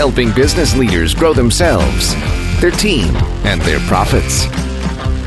[0.00, 2.14] helping business leaders grow themselves,
[2.58, 4.46] their team, and their profits.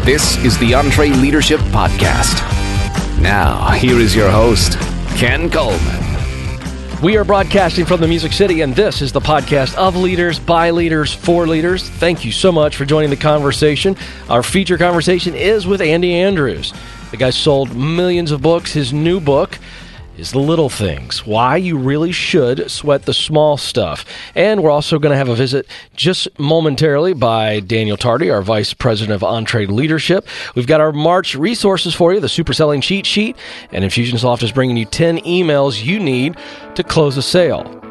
[0.03, 2.42] This is the EntreLeadership Podcast.
[3.21, 4.79] Now, here is your host,
[5.15, 7.01] Ken Coleman.
[7.04, 10.72] We are broadcasting from the Music City, and this is the podcast of leaders, by
[10.72, 11.87] leaders, for leaders.
[11.87, 13.96] Thank you so much for joining the conversation.
[14.28, 16.73] Our feature conversation is with Andy Andrews.
[17.12, 18.73] The guy sold millions of books.
[18.73, 19.59] His new book
[20.17, 24.05] is The Little Things Why You Really Should Sweat the Small Stuff.
[24.35, 28.73] And we're also going to have a visit just momentarily by Daniel Tardy, our Vice
[28.73, 30.26] President of EntreLeadership.
[30.55, 33.35] We've got our March resources for you, the super selling cheat sheet,
[33.71, 36.38] and Infusionsoft is bringing you 10 emails you need
[36.76, 37.83] to close a sale.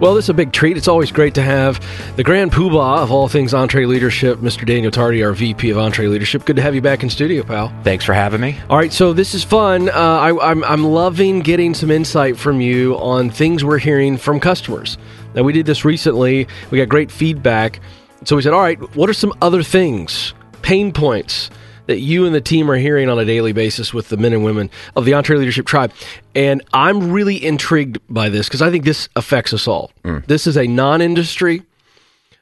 [0.00, 0.76] Well, this is a big treat.
[0.76, 1.84] It's always great to have
[2.14, 4.64] the grand poobah of all things EntreLeadership, Mr.
[4.64, 6.44] Daniel Tardy, our VP of EntreLeadership.
[6.44, 7.72] Good to have you back in studio, pal.
[7.82, 8.56] Thanks for having me.
[8.70, 9.88] All right, so this is fun.
[9.88, 14.38] Uh, I, I'm, I'm loving getting some insight from you on things we're hearing from
[14.38, 14.98] customers.
[15.34, 16.46] Now, we did this recently.
[16.70, 17.80] We got great feedback.
[18.24, 21.50] So we said, all right, what are some other things, pain points
[21.88, 24.44] that you and the team are hearing on a daily basis with the men and
[24.44, 25.90] women of the EntreLeadership tribe.
[26.34, 29.90] And I'm really intrigued by this because I think this affects us all.
[30.04, 30.24] Mm.
[30.26, 31.62] This is a non industry,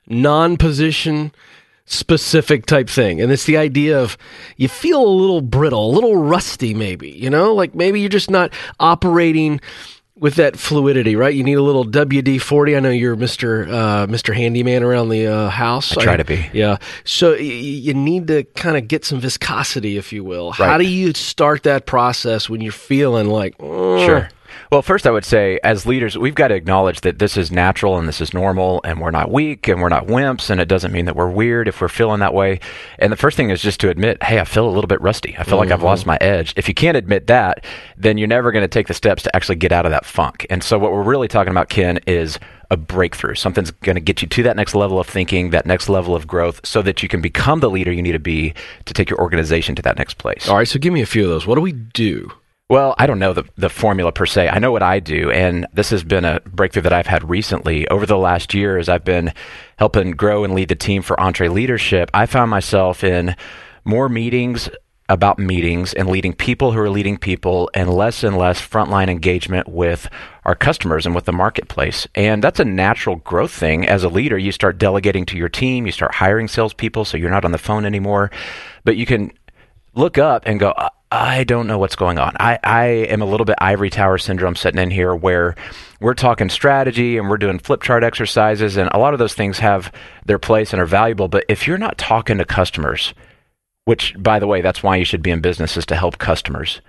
[0.08, 1.30] non position,
[1.84, 3.20] specific type thing.
[3.20, 4.19] And it's the idea of
[4.56, 8.30] you feel a little brittle, a little rusty, maybe, you know, like maybe you're just
[8.30, 9.61] not operating
[10.19, 11.34] with that fluidity, right?
[11.34, 12.77] You need a little WD forty.
[12.77, 15.97] I know you're Mister uh, Mister Handyman around the uh, house.
[15.97, 16.48] I try I, to be.
[16.53, 16.78] Yeah.
[17.05, 20.50] So y- you need to kind of get some viscosity, if you will.
[20.50, 20.69] Right.
[20.70, 23.55] How do you start that process when you're feeling like?
[23.61, 24.28] Sure.
[24.71, 27.99] Well, first, I would say, as leaders, we've got to acknowledge that this is natural
[27.99, 30.93] and this is normal, and we're not weak and we're not wimps, and it doesn't
[30.93, 32.61] mean that we're weird if we're feeling that way.
[32.98, 35.37] And the first thing is just to admit, hey, I feel a little bit rusty.
[35.39, 35.61] I feel mm-hmm.
[35.61, 36.11] like I've lost mm-hmm.
[36.11, 36.55] my edge.
[36.57, 37.65] If you can't admit that,
[37.97, 40.47] then you're never going to take the steps to actually get out of that funk.
[40.51, 42.39] And so, what we're really talking about, Ken, is
[42.70, 43.35] a breakthrough.
[43.35, 46.27] Something's going to get you to that next level of thinking, that next level of
[46.27, 48.55] growth, so that you can become the leader you need to be
[48.86, 50.48] to take your organization to that next place.
[50.48, 51.47] All right, so give me a few of those.
[51.47, 52.33] What do we do?
[52.69, 54.49] Well, I don't know the, the formula per se.
[54.49, 57.87] I know what I do, and this has been a breakthrough that I've had recently.
[57.87, 59.33] Over the last year, as I've been
[59.77, 63.37] helping grow and lead the team for EntreLeadership, I found myself in
[63.85, 64.69] more meetings
[65.09, 69.69] about meetings and leading people who are leading people and less and less frontline engagement
[69.69, 70.09] with
[70.45, 72.09] our customers and with the marketplace.
[72.17, 73.87] And that's a natural growth thing.
[73.87, 77.31] As a leader, you start delegating to your team, you start hiring salespeople so you're
[77.31, 78.33] not on the phone anymore.
[78.83, 79.31] But you can
[79.95, 80.75] look up and go,
[81.11, 82.36] I don't know what's going on.
[82.40, 85.55] I, I am a little bit ivory tower syndrome sitting in here where
[86.00, 89.61] we're talking strategy and we're doing flip chart exercises, and a lot of those things
[89.61, 89.92] have
[90.24, 91.28] their place and are valuable.
[91.28, 93.14] But if you're not talking to customers,
[93.84, 96.80] which, by the way, that's why you should be in business is to help customers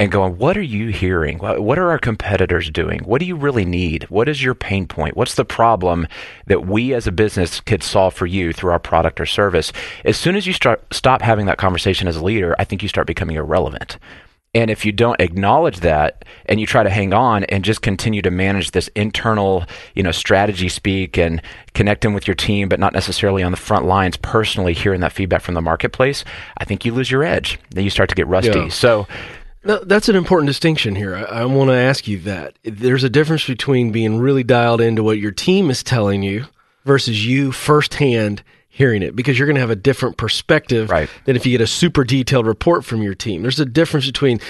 [0.00, 1.38] and going, what are you hearing?
[1.38, 3.00] What are our competitors doing?
[3.00, 4.04] What do you really need?
[4.04, 5.16] What is your pain point?
[5.16, 6.06] What's the problem
[6.46, 9.72] that we as a business could solve for you through our product or service?
[10.04, 12.88] As soon as you start stop having that conversation as a leader, I think you
[12.88, 13.98] start becoming irrelevant.
[14.54, 18.22] And if you don't acknowledge that and you try to hang on and just continue
[18.22, 19.64] to manage this internal,
[19.94, 21.42] you know, strategy speak and
[21.74, 25.12] connect connecting with your team, but not necessarily on the front lines personally hearing that
[25.12, 26.24] feedback from the marketplace,
[26.58, 27.58] I think you lose your edge.
[27.70, 28.58] Then you start to get rusty.
[28.58, 28.68] Yeah.
[28.68, 29.06] So
[29.64, 31.14] now, that's an important distinction here.
[31.14, 32.58] I, I want to ask you that.
[32.62, 36.46] There's a difference between being really dialed into what your team is telling you
[36.84, 41.10] versus you firsthand hearing it because you're going to have a different perspective right.
[41.24, 43.42] than if you get a super detailed report from your team.
[43.42, 44.40] There's a difference between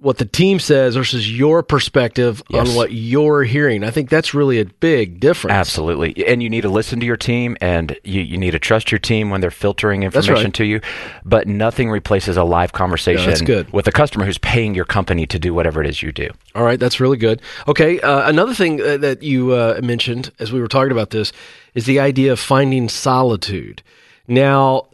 [0.00, 2.68] what the team says versus your perspective yes.
[2.68, 3.82] on what you're hearing.
[3.82, 5.54] I think that's really a big difference.
[5.54, 6.26] Absolutely.
[6.26, 8.98] And you need to listen to your team and you, you need to trust your
[8.98, 10.54] team when they're filtering information right.
[10.54, 10.80] to you.
[11.24, 15.38] But nothing replaces a live conversation yeah, with a customer who's paying your company to
[15.38, 16.28] do whatever it is you do.
[16.54, 16.78] All right.
[16.78, 17.40] That's really good.
[17.66, 17.98] Okay.
[18.00, 21.32] Uh, another thing uh, that you uh, mentioned as we were talking about this
[21.74, 23.82] is the idea of finding solitude.
[24.26, 24.88] Now,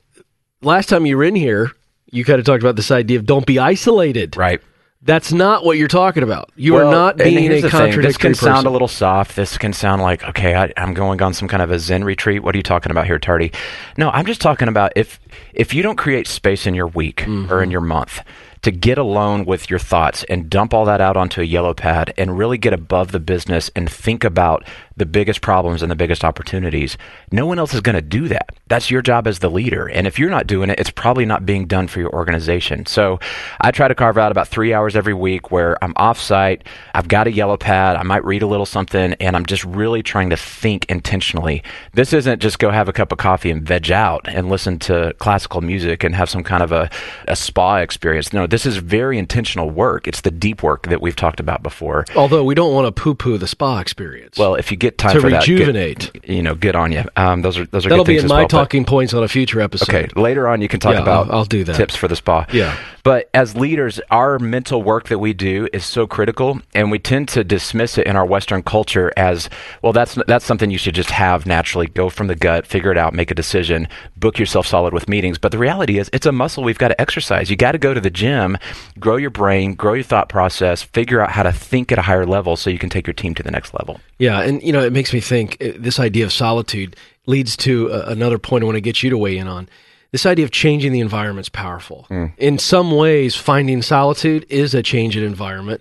[0.62, 1.72] last time you were in here,
[2.10, 4.36] you kind of talked about this idea of don't be isolated.
[4.36, 4.60] Right.
[5.04, 6.50] That's not what you're talking about.
[6.56, 8.46] You well, are not being a contradictory This can person.
[8.46, 9.36] sound a little soft.
[9.36, 12.42] This can sound like, okay, I, am going on some kind of a Zen retreat.
[12.42, 13.52] What are you talking about here, Tardy?
[13.98, 15.20] No, I'm just talking about if
[15.52, 17.52] if you don't create space in your week mm-hmm.
[17.52, 18.22] or in your month
[18.62, 22.14] to get alone with your thoughts and dump all that out onto a yellow pad
[22.16, 26.24] and really get above the business and think about the biggest problems and the biggest
[26.24, 26.96] opportunities.
[27.32, 28.50] No one else is going to do that.
[28.68, 29.88] That's your job as the leader.
[29.88, 32.86] And if you're not doing it, it's probably not being done for your organization.
[32.86, 33.18] So
[33.60, 36.64] I try to carve out about three hours every week where I'm off site.
[36.94, 37.96] I've got a yellow pad.
[37.96, 41.62] I might read a little something and I'm just really trying to think intentionally.
[41.92, 45.14] This isn't just go have a cup of coffee and veg out and listen to
[45.18, 46.88] classical music and have some kind of a,
[47.28, 48.32] a spa experience.
[48.32, 50.06] No, this is very intentional work.
[50.06, 52.04] It's the deep work that we've talked about before.
[52.14, 54.38] Although we don't want to poo-poo the spa experience.
[54.38, 56.10] Well, if you get time To for that, get- rejuvenate.
[56.24, 57.04] you know, good on you.
[57.16, 59.28] Um, those are those are That'll good be in my well, talking points on a
[59.28, 59.88] future episode.
[59.88, 61.76] Okay, later on you can talk Yeah, about I'll- I'll do that.
[61.76, 62.46] tips for the spa.
[62.52, 62.76] Yeah.
[63.04, 67.28] But as leaders, our mental work that we do is so critical and we tend
[67.28, 69.50] to dismiss it in our western culture as,
[69.82, 72.96] well that's that's something you should just have naturally, go from the gut, figure it
[72.96, 75.36] out, make a decision, book yourself solid with meetings.
[75.36, 77.50] But the reality is it's a muscle we've got to exercise.
[77.50, 78.56] You got to go to the gym,
[78.98, 82.24] grow your brain, grow your thought process, figure out how to think at a higher
[82.24, 84.00] level so you can take your team to the next level.
[84.18, 86.96] Yeah, and you know, it makes me think uh, this idea of solitude
[87.26, 89.68] leads to uh, another point I want to get you to weigh in on.
[90.14, 92.04] This idea of changing the environment is powerful.
[92.06, 92.26] Hmm.
[92.38, 95.80] In some ways, finding solitude is a change in environment.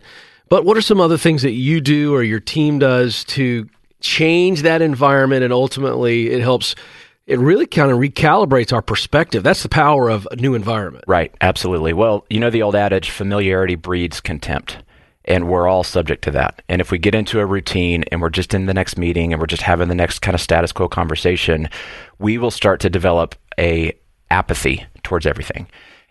[0.50, 3.70] But what are some other things that you do or your team does to
[4.00, 6.74] change that environment and ultimately it helps
[7.28, 9.44] it really kind of recalibrates our perspective.
[9.44, 11.06] That's the power of a new environment.
[11.08, 11.94] Right, absolutely.
[11.94, 14.80] Well, you know the old adage familiarity breeds contempt.
[15.26, 16.64] And we're all subject to that.
[16.68, 19.40] And if we get into a routine and we're just in the next meeting and
[19.40, 21.70] we're just having the next kind of status quo conversation,
[22.18, 23.94] we will start to develop a
[24.34, 25.68] apathy towards everything.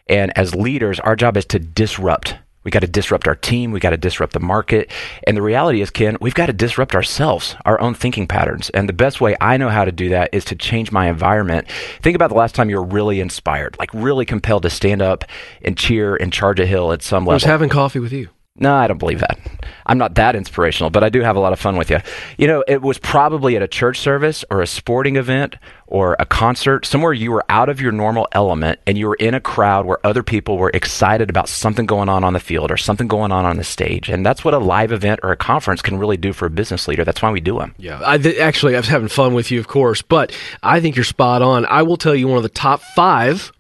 [0.06, 2.36] And as leaders, our job is to disrupt.
[2.64, 3.72] We got to disrupt our team.
[3.72, 4.92] We got to disrupt the market.
[5.26, 8.70] And the reality is, Ken, we've got to disrupt ourselves, our own thinking patterns.
[8.70, 11.68] And the best way I know how to do that is to change my environment.
[12.00, 15.24] Think about the last time you were really inspired, like really compelled to stand up
[15.62, 17.32] and cheer and charge a hill at some level.
[17.32, 18.28] I was having coffee with you.
[18.54, 19.38] No, I don't believe that.
[19.86, 22.00] I'm not that inspirational, but I do have a lot of fun with you.
[22.36, 25.56] You know, it was probably at a church service or a sporting event
[25.86, 29.32] or a concert, somewhere you were out of your normal element and you were in
[29.32, 32.76] a crowd where other people were excited about something going on on the field or
[32.76, 34.10] something going on on the stage.
[34.10, 36.86] And that's what a live event or a conference can really do for a business
[36.86, 37.04] leader.
[37.04, 37.74] That's why we do them.
[37.78, 40.94] Yeah, I th- actually I was having fun with you, of course, but I think
[40.94, 41.64] you're spot on.
[41.66, 43.50] I will tell you one of the top five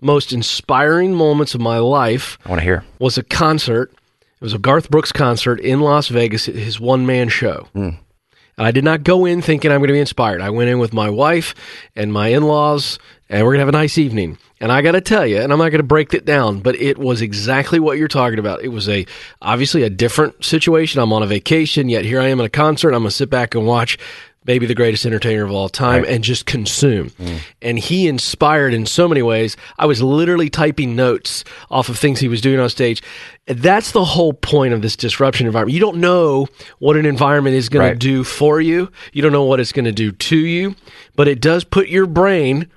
[0.00, 2.84] most inspiring moments of my life I want to hear.
[2.98, 3.92] was a concert.
[4.40, 7.66] It was a Garth Brooks concert in Las Vegas, his one man show.
[7.72, 7.90] Hmm.
[8.56, 10.40] And I did not go in thinking I'm going to be inspired.
[10.40, 11.54] I went in with my wife
[11.94, 12.98] and my in laws,
[13.28, 14.38] and we're going to have a nice evening.
[14.60, 16.74] And I got to tell you, and I'm not going to break it down, but
[16.74, 18.62] it was exactly what you're talking about.
[18.62, 19.06] It was a
[19.40, 21.00] obviously a different situation.
[21.00, 22.88] I'm on a vacation, yet here I am at a concert.
[22.88, 23.96] I'm going to sit back and watch
[24.48, 27.10] maybe the greatest entertainer of all time and just consume.
[27.10, 27.38] Mm.
[27.62, 29.56] And he inspired in so many ways.
[29.78, 33.02] I was literally typing notes off of things he was doing on stage.
[33.46, 35.74] That's the whole point of this disruption environment.
[35.74, 36.48] You don't know
[36.78, 37.92] what an environment is going Right.
[37.92, 38.90] to do for you.
[39.12, 40.74] You don't know what it's going to do to you,
[41.14, 42.68] but it does put your brain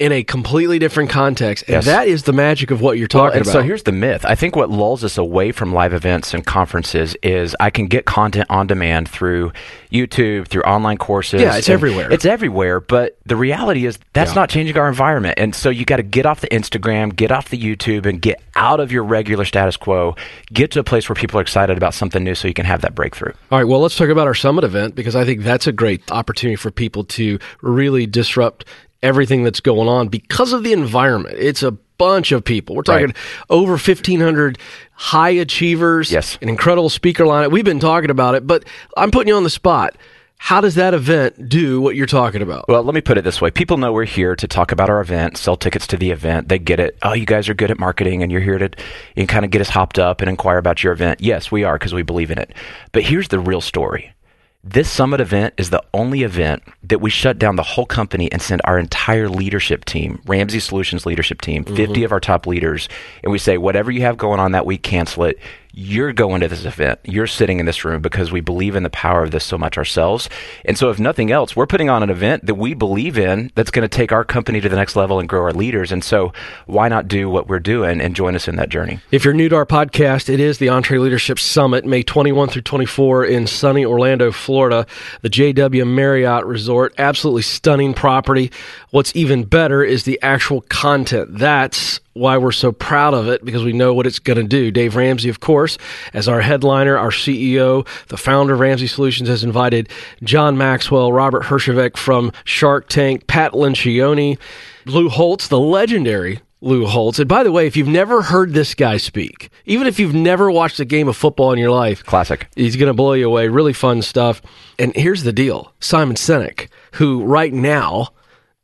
[0.00, 1.64] in a completely different context.
[1.68, 1.84] And Yes.
[1.84, 3.52] that is the magic of what you're Well, talking and about.
[3.52, 4.24] so here's the myth.
[4.26, 8.06] I think what lulls us away from live events and conferences is I can get
[8.06, 9.52] content on demand through
[9.92, 11.42] YouTube, through online courses.
[11.42, 12.10] Yeah, it's everywhere.
[12.10, 14.36] It's everywhere, but the reality is that's Yeah.
[14.36, 15.34] not changing our environment.
[15.38, 18.40] And so you got to get off the Instagram, get off the YouTube, and get
[18.56, 20.16] out of your regular status quo.
[20.52, 22.80] Get to a place where people are excited about something new so you can have
[22.80, 23.32] that breakthrough.
[23.52, 26.02] All right, well, let's talk about our summit event because I think that's a great
[26.10, 28.64] opportunity for people to really disrupt
[29.02, 31.36] everything that's going on because of the environment.
[31.38, 32.76] It's a bunch of people.
[32.76, 33.16] We're talking Right.
[33.50, 34.58] over 1,500
[34.94, 36.38] high achievers, Yes.
[36.42, 37.50] an incredible speaker lineup.
[37.50, 38.64] We've been talking about it, but
[38.96, 39.96] I'm putting you on the spot.
[40.42, 42.64] How does that event do what you're talking about?
[42.66, 43.50] Well, let me put it this way.
[43.50, 46.48] People know we're here to talk about our event, sell tickets to the event.
[46.48, 46.96] They get it.
[47.02, 48.70] Oh, you guys are good at marketing and you're here to
[49.18, 51.20] and kind of get us hopped up and inquire about your event.
[51.20, 52.54] Yes, we are because we believe in it.
[52.92, 54.12] But here's the real story.
[54.62, 58.42] This summit event is the only event that we shut down the whole company and
[58.42, 61.76] send our entire leadership team, Ramsey Solutions leadership team, mm-hmm.
[61.76, 62.86] 50 of our top leaders,
[63.22, 65.38] and we say, whatever you have going on that week, cancel it.
[65.72, 67.00] You're going to this event.
[67.04, 69.78] You're sitting in this room because we believe in the power of this so much
[69.78, 70.28] ourselves.
[70.64, 73.70] And so, if nothing else, we're putting on an event that we believe in that's
[73.70, 75.92] going to take our company to the next level and grow our leaders.
[75.92, 76.32] And so,
[76.66, 79.00] why not do what we're doing and join us in that journey?
[79.10, 83.24] If you're new to our podcast, it is the EntreLeadership Summit, May 21 through 24
[83.26, 84.86] in sunny Orlando, Florida,
[85.22, 86.94] the JW Marriott Resort.
[86.98, 88.50] Absolutely stunning property.
[88.90, 91.38] What's even better is the actual content.
[91.38, 94.70] That's why we're so proud of it because we know what it's going to do.
[94.70, 95.78] Dave Ramsey, of course,
[96.12, 99.88] as our headliner, our CEO, the founder of Ramsey Solutions, has invited
[100.22, 104.38] John Maxwell, Robert Herjavec from Shark Tank, Pat Lencioni,
[104.86, 107.18] Lou Holtz, the legendary Lou Holtz.
[107.18, 110.50] And by the way, if you've never heard this guy speak, even if you've never
[110.50, 112.48] watched a game of football in your life, Classic.
[112.54, 113.48] he's going to blow you away.
[113.48, 114.42] Really fun stuff.
[114.78, 118.08] And here's the deal Simon Sinek, who right now,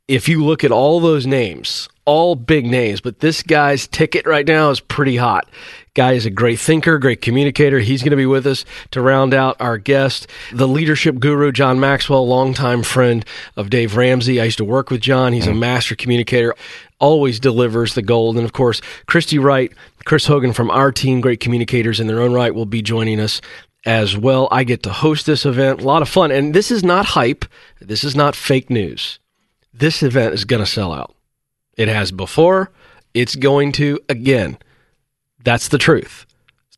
[0.07, 4.47] if you look at all those names all big names, but this guy's ticket right
[4.47, 5.45] now is pretty hot.
[5.93, 7.79] Guy is a great thinker, great communicator.
[7.79, 11.81] He's going to be with us to round out our guest, the leadership guru, John
[11.81, 13.25] Maxwell, longtime friend
[13.57, 14.39] of Dave Ramsey.
[14.39, 15.33] I used to work with John.
[15.33, 15.59] He's a mm-hmm.
[15.59, 16.55] master communicator,
[16.99, 18.37] always delivers the gold.
[18.37, 19.73] And of course, Christy Wright,
[20.05, 23.41] Chris Hogan from our team, great communicators in their own right, will be joining us
[23.85, 24.47] as well.
[24.49, 25.81] I get to host this event.
[25.81, 26.31] A lot of fun.
[26.31, 27.43] And this is not hype.
[27.81, 29.19] This is not fake news.
[29.73, 31.16] This event is going to sell out.
[31.77, 32.71] It has before.
[33.13, 34.57] It's going to again.
[35.43, 36.25] That's the truth.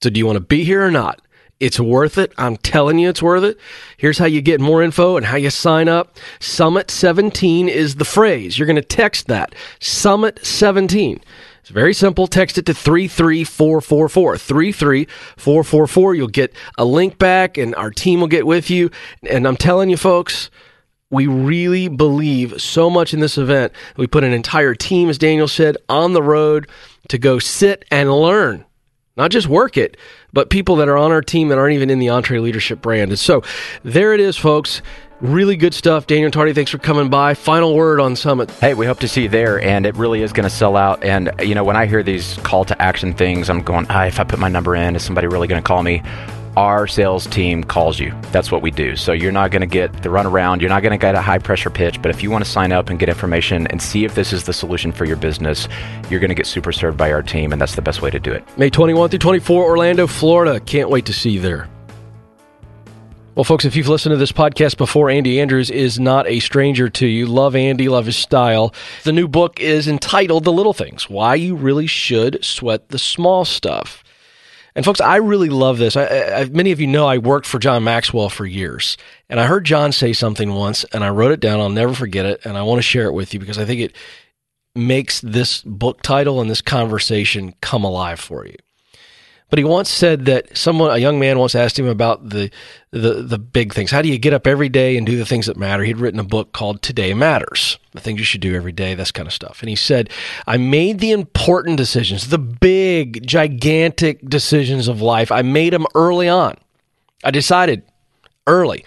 [0.02, 1.22] So, do you want to be here or not?
[1.60, 2.32] It's worth it.
[2.38, 3.58] I'm telling you, it's worth it.
[3.98, 6.18] Here's how you get more info and how you sign up.
[6.40, 8.58] Summit 17 is the phrase.
[8.58, 9.54] You're going to text that.
[9.80, 11.22] Summit 17.
[11.60, 12.28] It's very simple.
[12.28, 14.38] Text it to 33444.
[14.38, 16.16] 33444.
[16.16, 18.90] You'll get a link back and our team will get with you.
[19.30, 20.50] And I'm telling you, folks,
[21.12, 23.74] we really believe so much in this event.
[23.98, 26.70] We put an entire team, as Daniel said, on the road
[27.08, 28.66] to go sit and learn,
[29.18, 29.98] not just work it,
[30.32, 33.10] but people that are on our team that aren't even in the EntreLeadership brand.
[33.10, 33.42] And so
[33.84, 34.82] there it is, folks.
[35.20, 36.08] Really good stuff.
[36.08, 37.34] Daniel Tardy, thanks for coming by.
[37.34, 38.50] Final word on Summit.
[38.52, 41.04] Hey, we hope to see you there, and it really is going to sell out.
[41.04, 44.20] And, you know, when I hear these call to action things, I'm going, ah, if
[44.20, 46.02] I put my number in, is somebody really going to call me?
[46.58, 48.14] Our sales team calls you.
[48.32, 48.96] That's what we do.
[48.96, 50.62] So you're not going to get the runaround.
[50.62, 52.02] You're not going to get a high pressure pitch.
[52.02, 54.44] But if you want to sign up and get information and see if this is
[54.44, 55.68] the solution for your business,
[56.10, 57.52] you're going to get super served by our team.
[57.52, 58.44] And that's the best way to do it.
[58.58, 60.60] May 21 through 24, Orlando, Florida.
[60.60, 61.70] Can't wait to see you there.
[63.36, 66.90] Well, folks, if you've listened to this podcast before, Andy Andrews is not a stranger
[66.90, 67.26] to you.
[67.26, 68.74] Love Andy, love his style.
[69.06, 73.46] The new book is entitled The Little Things Why You Really Should Sweat the Small
[73.46, 74.04] Stuff.
[74.80, 75.98] And folks, I really love this.
[75.98, 78.96] I, I, many of you know I worked for John Maxwell for years,
[79.28, 81.60] and I heard John say something once, and I wrote it down.
[81.60, 83.82] I'll never forget it, and I want to share it with you because I think
[83.82, 83.94] it
[84.76, 88.56] makes this book title and this conversation come alive for you.
[89.50, 92.52] But he once said that someone, a young man, once asked him about the,
[92.92, 93.90] the the big things.
[93.90, 95.84] How do you get up every day and do the things that matter?
[95.84, 99.12] He'd written a book called Today Matters, the things you should do every day, this
[99.12, 99.62] kind of stuff.
[99.62, 100.12] And he said,
[100.46, 105.32] I made the important decisions, the big, gigantic decisions of life.
[105.32, 106.56] I made them early on.
[107.24, 107.84] I decided
[108.46, 108.86] early.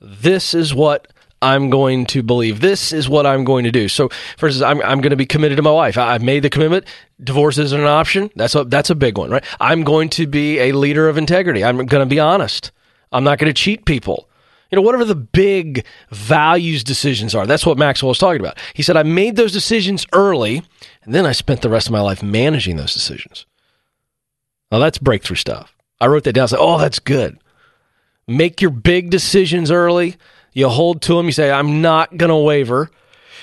[0.00, 2.60] This is what I'm going to believe.
[2.60, 3.88] This is what I'm going to do.
[3.88, 4.08] So,
[4.38, 5.98] for instance, I'm, I'm going to be committed to my wife.
[5.98, 6.86] I've made the commitment.
[7.22, 8.30] Divorce isn't an option.
[8.36, 9.44] That's a, that's a big one, right?
[9.60, 11.64] I'm going to be a leader of integrity.
[11.64, 12.70] I'm going to be honest.
[13.10, 14.28] I'm not going to cheat people.
[14.70, 18.56] You know, whatever the big values decisions are, that's what Maxwell was talking about.
[18.72, 20.62] He said, I made those decisions early,
[21.02, 23.44] and then I spent the rest of my life managing those decisions.
[24.70, 25.76] Now, that's breakthrough stuff.
[26.00, 26.44] I wrote that down.
[26.44, 27.38] I said, oh, that's good.
[28.26, 30.16] Make your big decisions early
[30.52, 31.26] you hold to them.
[31.26, 32.90] You say, I'm not going to waver.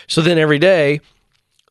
[0.08, 1.02] So then every day,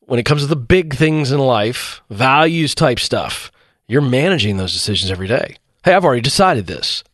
[0.07, 3.52] when it comes to the big things in life, values type stuff,
[3.87, 5.57] you're managing those decisions every day.
[5.85, 7.04] Hey, I've already decided this.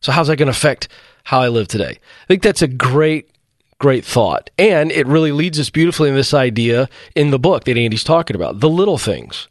[0.00, 0.88] So how's that going to affect
[1.24, 1.98] how I live today?
[2.24, 3.30] I think that's a great,
[3.78, 4.50] great thought.
[4.58, 8.36] And it really leads us beautifully in this idea in the book that Andy's talking
[8.36, 9.48] about the little things.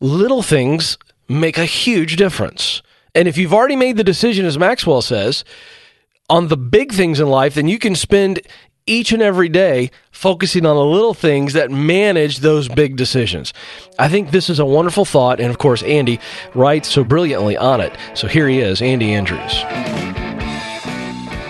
[0.00, 0.98] Little things
[1.28, 2.82] make a huge difference.
[3.14, 5.44] And if you've already made the decision, as Maxwell says,
[6.28, 8.40] on the big things in life, then you can spend
[8.86, 13.52] each and every day focusing on the little things that manage those big decisions.
[13.98, 15.40] I think this is a wonderful thought.
[15.40, 16.20] And of course, Andy
[16.54, 17.96] writes so brilliantly on it.
[18.14, 19.64] So here he is, Andy Andrews.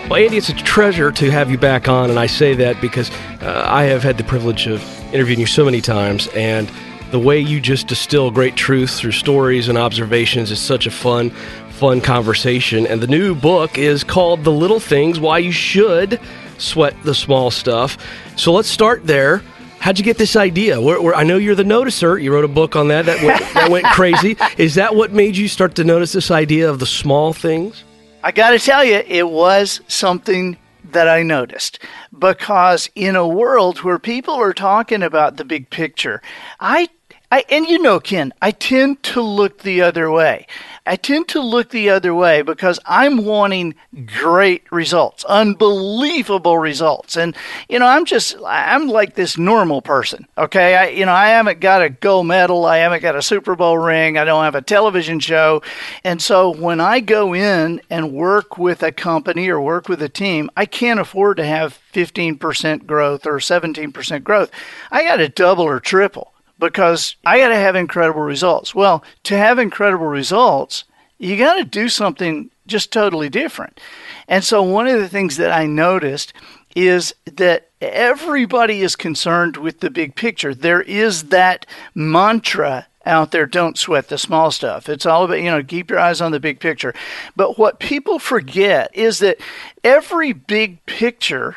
[0.09, 2.11] Well, Andy, it's a treasure to have you back on.
[2.11, 3.11] And I say that because
[3.43, 6.29] uh, I have had the privilege of interviewing you so many times.
[6.29, 6.71] And
[7.11, 11.33] the way you just distill great truths through stories and observations is such a fun,
[11.77, 12.87] fun conversation.
[12.87, 16.19] And the new book is called The Little Things Why You Should
[16.57, 17.99] Sweat the Small Stuff.
[18.37, 19.43] So let's start there.
[19.79, 20.81] How'd you get this idea?
[20.81, 22.21] Where, where, I know you're the noticer.
[22.21, 23.05] You wrote a book on that.
[23.05, 24.37] That went, that went crazy.
[24.57, 27.85] Is that what made you start to notice this idea of the small things?
[28.25, 30.57] I got to tell you, it was something
[30.93, 31.79] that I noticed
[32.19, 36.23] because in a world where people are talking about the big picture,
[36.59, 36.89] I
[37.31, 40.47] I, and you know, Ken, I tend to look the other way.
[40.87, 43.75] I tend to look the other way because I'm wanting
[44.07, 47.17] great results, unbelievable results.
[47.17, 47.37] And,
[47.69, 50.29] you know, I'm just, I'm like this normal person.
[50.39, 50.77] Okay.
[50.77, 52.65] I, you know, I haven't got a gold medal.
[52.65, 54.17] I haven't got a Super Bowl ring.
[54.17, 55.63] I don't have a television show.
[56.05, 60.09] And so when I go in and work with a company or work with a
[60.09, 64.53] team, I can't afford to have 15% growth or 17% growth.
[64.93, 68.75] I got to double or triple because I got to have incredible results.
[68.75, 70.85] Well, to have incredible results,
[71.19, 73.81] you got to do something just totally different.
[74.29, 76.33] And so, one of the things that I noticed
[76.75, 80.55] is that everybody is concerned with the big picture.
[80.55, 84.89] There is that mantra out there don't sweat the small stuff.
[84.89, 86.93] It's all about, you know, keep your eyes on the big picture.
[87.37, 89.39] But what people forget is that
[89.85, 91.57] every big picture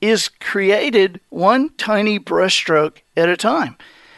[0.00, 3.76] is created one tiny brushstroke at a time.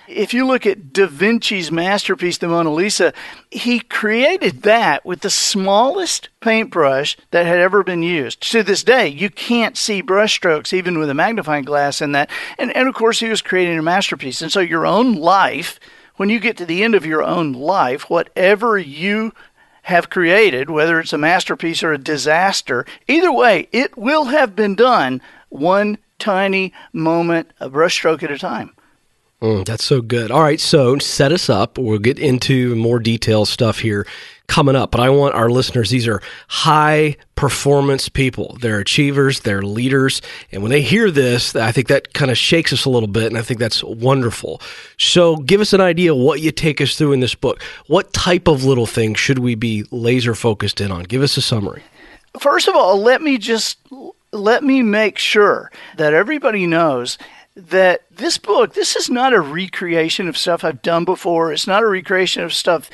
[0.08, 3.12] If you look at Da Vinci's masterpiece, the Mona Lisa,
[3.50, 8.40] he created that with the smallest paintbrush that had ever been used.
[8.52, 12.30] To this day, you can't see brushstrokes even with a magnifying glass in that.
[12.58, 14.42] And, and of course, he was creating a masterpiece.
[14.42, 15.80] And so your own life
[16.16, 19.32] when you get to the end of your own life, whatever you
[19.82, 24.74] have created, whether it's a masterpiece or a disaster, either way, it will have been
[24.74, 28.72] done one tiny moment, a brushstroke at a time.
[29.42, 30.30] Mm, that's so good.
[30.30, 31.76] All right, so set us up.
[31.76, 34.06] We'll get into more detailed stuff here
[34.46, 34.90] coming up.
[34.90, 38.56] But I want our listeners, these are high performance people.
[38.60, 40.22] They're achievers, they're leaders.
[40.52, 43.26] And when they hear this, I think that kind of shakes us a little bit.
[43.26, 44.62] And I think that's wonderful.
[44.96, 47.62] So give us an idea what you take us through in this book.
[47.88, 51.04] What type of little things should we be laser focused in on?
[51.04, 51.82] Give us a summary.
[52.40, 53.78] First of all, let me just
[54.32, 57.18] let me make sure that everybody knows
[57.56, 61.52] that this book, this is not a recreation of stuff I've done before.
[61.52, 62.90] It's not a recreation of stuff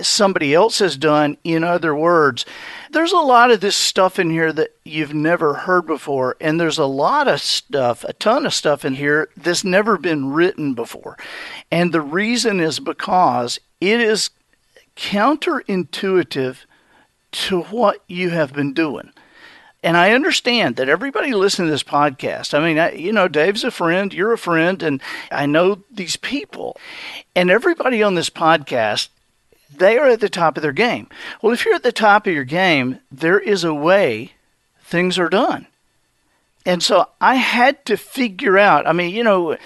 [0.00, 1.36] somebody else has done.
[1.44, 2.46] In other words,
[2.90, 6.78] there's a lot of this stuff in here that you've never heard before, and there's
[6.78, 11.16] a lot of stuff, a ton of stuff in here that's never been written before.
[11.70, 14.30] And the reason is because it is
[14.96, 16.58] counterintuitive
[17.30, 19.12] to what you have been doing.
[19.82, 23.62] And I understand that everybody listening to this podcast, I mean, I, you know, Dave's
[23.62, 26.76] a friend, you're a friend, and I know these people.
[27.36, 29.08] And everybody on this podcast
[29.74, 31.08] they are at the top of their game.
[31.42, 34.32] Well, if you're at the top of your game, there is a way
[34.82, 35.66] things are done.
[36.64, 39.56] And so I had to figure out, I mean, you know,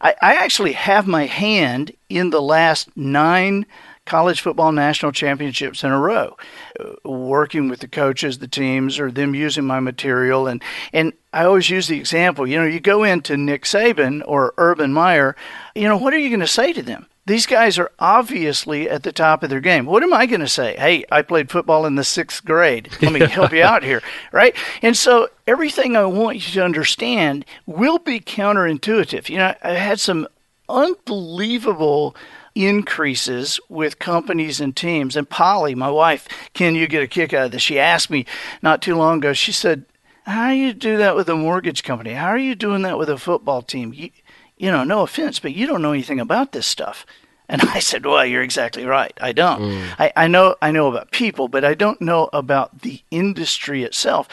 [0.00, 3.66] I, I actually have my hand in the last nine
[4.10, 6.36] college football national championships in a row,
[6.80, 10.48] uh, working with the coaches, the teams, or them using my material.
[10.48, 10.60] And,
[10.92, 14.92] and I always use the example, you know, you go into Nick Saban or Urban
[14.92, 15.36] Meyer,
[15.76, 17.06] you know, what are you going to say to them?
[17.26, 19.86] These guys are obviously at the top of their game.
[19.86, 20.74] What am I going to say?
[20.76, 22.90] Hey, I played football in the sixth grade.
[23.00, 24.56] Let me help you out here, right?
[24.82, 29.28] And so everything I want you to understand will be counterintuitive.
[29.28, 30.26] You know, I had some
[30.68, 32.16] unbelievable
[32.54, 35.16] increases with companies and teams.
[35.16, 37.62] And Polly, my wife, can you get a kick out of this?
[37.62, 38.26] She asked me
[38.62, 39.32] not too long ago.
[39.32, 39.84] She said,
[40.24, 42.12] "How do you do that with a mortgage company?
[42.12, 43.92] How are you doing that with a football team?
[43.94, 44.10] You,
[44.56, 47.06] you know, no offense, but you don't know anything about this stuff."
[47.48, 49.12] And I said, "Well, you're exactly right.
[49.20, 49.60] I don't.
[49.60, 49.88] Mm.
[49.98, 54.28] I, I know I know about people, but I don't know about the industry itself."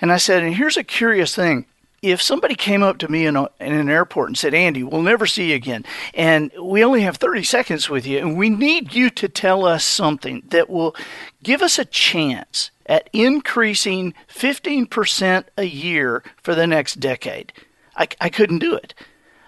[0.00, 1.66] And I said, "And here's a curious thing."
[2.04, 5.00] If somebody came up to me in, a, in an airport and said, Andy, we'll
[5.00, 8.92] never see you again, and we only have 30 seconds with you, and we need
[8.92, 10.94] you to tell us something that will
[11.42, 17.54] give us a chance at increasing 15% a year for the next decade,
[17.96, 18.94] I, I couldn't do it.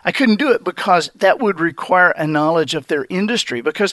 [0.07, 3.61] I couldn't do it because that would require a knowledge of their industry.
[3.61, 3.93] Because,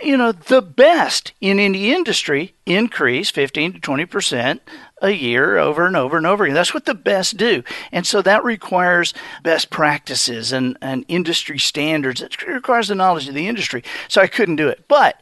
[0.00, 4.62] you know, the best in any industry increase 15 to 20 percent
[5.02, 6.54] a year over and over and over again.
[6.54, 7.64] That's what the best do.
[7.90, 12.22] And so that requires best practices and, and industry standards.
[12.22, 13.82] It requires the knowledge of the industry.
[14.06, 14.84] So I couldn't do it.
[14.86, 15.20] But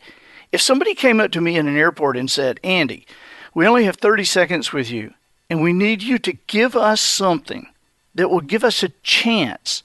[0.53, 3.07] if somebody came up to me in an airport and said, Andy,
[3.55, 5.15] we only have 30 seconds with you,
[5.49, 7.69] and we need you to give us something
[8.15, 9.83] that will give us a chance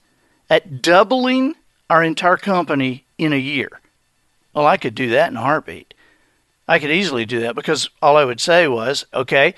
[0.49, 1.55] at doubling
[1.89, 3.69] our entire company in a year.
[4.53, 5.93] Well, I could do that in a heartbeat.
[6.67, 9.53] I could easily do that because all I would say was, okay,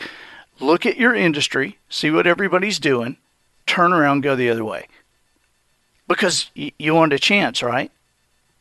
[0.60, 3.18] look at your industry, see what everybody's doing,
[3.66, 4.88] turn around, go the other way.
[6.08, 7.92] Because you wanted a chance, right?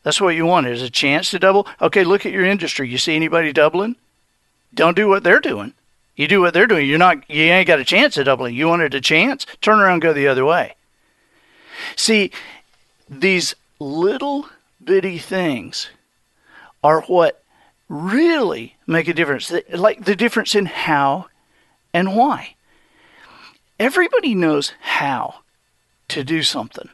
[0.03, 1.67] That's what you wanted, is a chance to double.
[1.81, 2.89] Okay, look at your industry.
[2.89, 3.97] You see anybody doubling?
[4.73, 5.73] Don't do what they're doing.
[6.15, 6.87] You do what they're doing.
[6.87, 7.29] You're not.
[7.29, 8.55] You ain't got a chance at doubling.
[8.55, 9.45] You wanted a chance.
[9.59, 10.76] Turn around, go the other way.
[11.95, 12.31] See,
[13.09, 14.49] these little
[14.83, 15.89] bitty things
[16.83, 17.43] are what
[17.89, 21.27] really make a difference, like the difference in how
[21.93, 22.55] and why.
[23.79, 25.41] Everybody knows how
[26.09, 26.89] to do something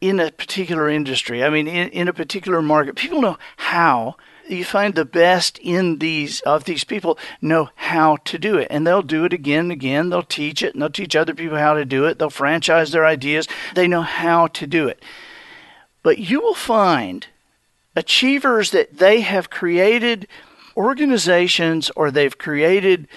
[0.00, 1.42] in a particular industry.
[1.42, 4.16] I mean, in, in a particular market, people know how
[4.50, 8.68] you find the best in these of these people know how to do it.
[8.70, 10.10] And they'll do it again and again.
[10.10, 12.18] They'll teach it and they'll teach other people how to do it.
[12.18, 13.48] They'll franchise their ideas.
[13.74, 15.02] They know how to do it.
[16.02, 17.26] But you will find
[17.96, 20.28] achievers that they have created
[20.76, 23.08] organizations or they've created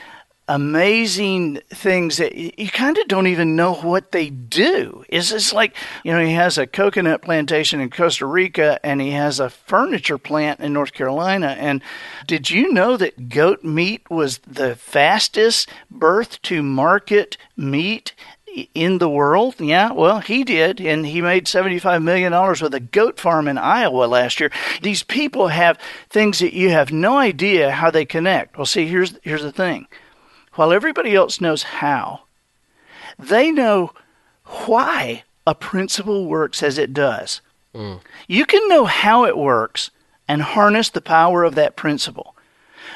[0.52, 5.06] amazing things that you kind of don't even know what they do.
[5.08, 9.12] It's just like, you know, he has a coconut plantation in Costa Rica and he
[9.12, 11.56] has a furniture plant in North Carolina.
[11.58, 11.82] And
[12.28, 18.14] did you know that goat meat was the fastest birth to market meat
[18.74, 19.56] in the world?
[19.58, 24.04] Yeah, well, he did, and he made $75 million with a goat farm in Iowa
[24.04, 24.52] last year.
[24.82, 28.58] These people have things that you have no idea how they connect.
[28.58, 29.88] Well, see, here's, here's the thing
[30.62, 32.22] while everybody else knows how,
[33.18, 33.92] they know
[34.68, 37.42] why a principle works as it does.
[37.74, 38.00] Mm.
[38.28, 39.90] You can know how it works
[40.28, 42.36] and harness the power of that principle.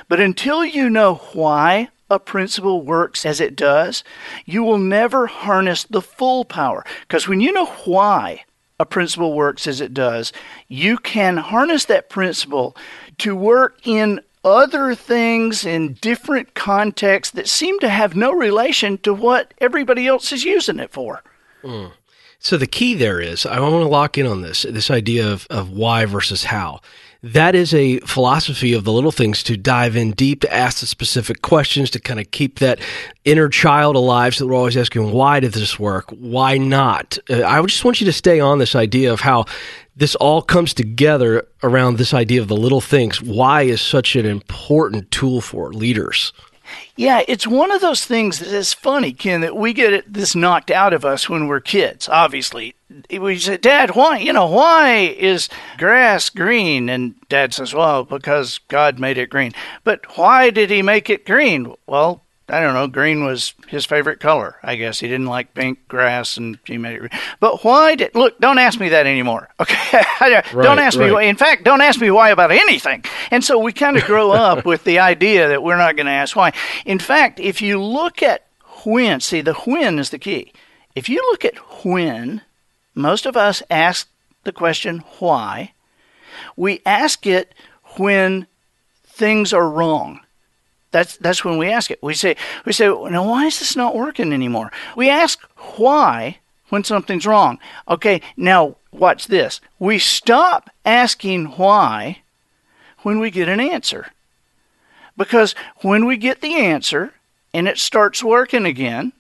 [0.08, 4.04] But until you know why a principle works as it does,
[4.46, 6.86] you will never harness the full power.
[7.02, 8.46] Because when you know why
[8.80, 10.32] a principle works as it does,
[10.68, 12.78] you can harness that principle
[13.18, 19.14] to work in other things in different contexts that seem to have no relation to
[19.14, 21.24] what everybody else is using it for.
[21.64, 21.92] Mm.
[22.40, 25.48] So the key there is I want to lock in on this this idea of,
[25.50, 26.80] of why versus how
[27.26, 30.86] that is a philosophy of the little things to dive in deep, to ask the
[30.86, 32.80] specific questions, to kind of keep that
[33.24, 34.36] inner child alive.
[34.36, 36.12] So we're always asking, why did this work?
[36.12, 37.18] Why not?
[37.28, 39.46] Uh, I just want you to stay on this idea of how
[39.96, 43.20] this all comes together around this idea of the little things.
[43.20, 46.32] Why is such an important tool for leaders?
[46.96, 50.72] Yeah, it's one of those things that is funny, Ken, that we get this knocked
[50.72, 52.76] out of us when we're kids, obviously.
[53.10, 56.90] We say, Dad, why, you know, why is grass green?
[56.90, 59.54] And Dad says, well, because God made it green.
[59.84, 61.74] But why did he make it green?
[61.88, 64.58] Well, I don't know, green was his favorite color.
[64.62, 67.22] I guess he didn't like pink grass and he made it green.
[67.40, 69.50] But why did, look, don't ask me that anymore.
[69.60, 70.04] Okay.
[70.22, 71.12] don't right, ask right.
[71.12, 73.04] me, in fact, don't ask me why about anything.
[73.32, 76.12] And so we kind of grow up with the idea that we're not going to
[76.12, 76.54] ask why.
[76.86, 78.46] In fact, if you look at
[78.86, 80.54] when, see, the when is the key.
[80.96, 82.42] If you look at when,
[82.94, 84.08] most of us ask
[84.44, 85.74] the question why.
[86.56, 87.54] We ask it
[87.98, 88.48] when
[89.04, 90.22] things are wrong.
[90.96, 92.02] That's that's when we ask it.
[92.02, 94.72] We say we say, now why is this not working anymore?
[94.96, 95.42] We ask
[95.76, 96.38] why
[96.70, 97.60] when something's wrong.
[97.90, 99.60] Okay, now watch this.
[99.78, 102.20] We stop asking why
[103.00, 104.14] when we get an answer.
[105.18, 107.12] Because when we get the answer
[107.54, 109.12] and it starts working again,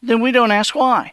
[0.00, 1.12] then we don't ask why.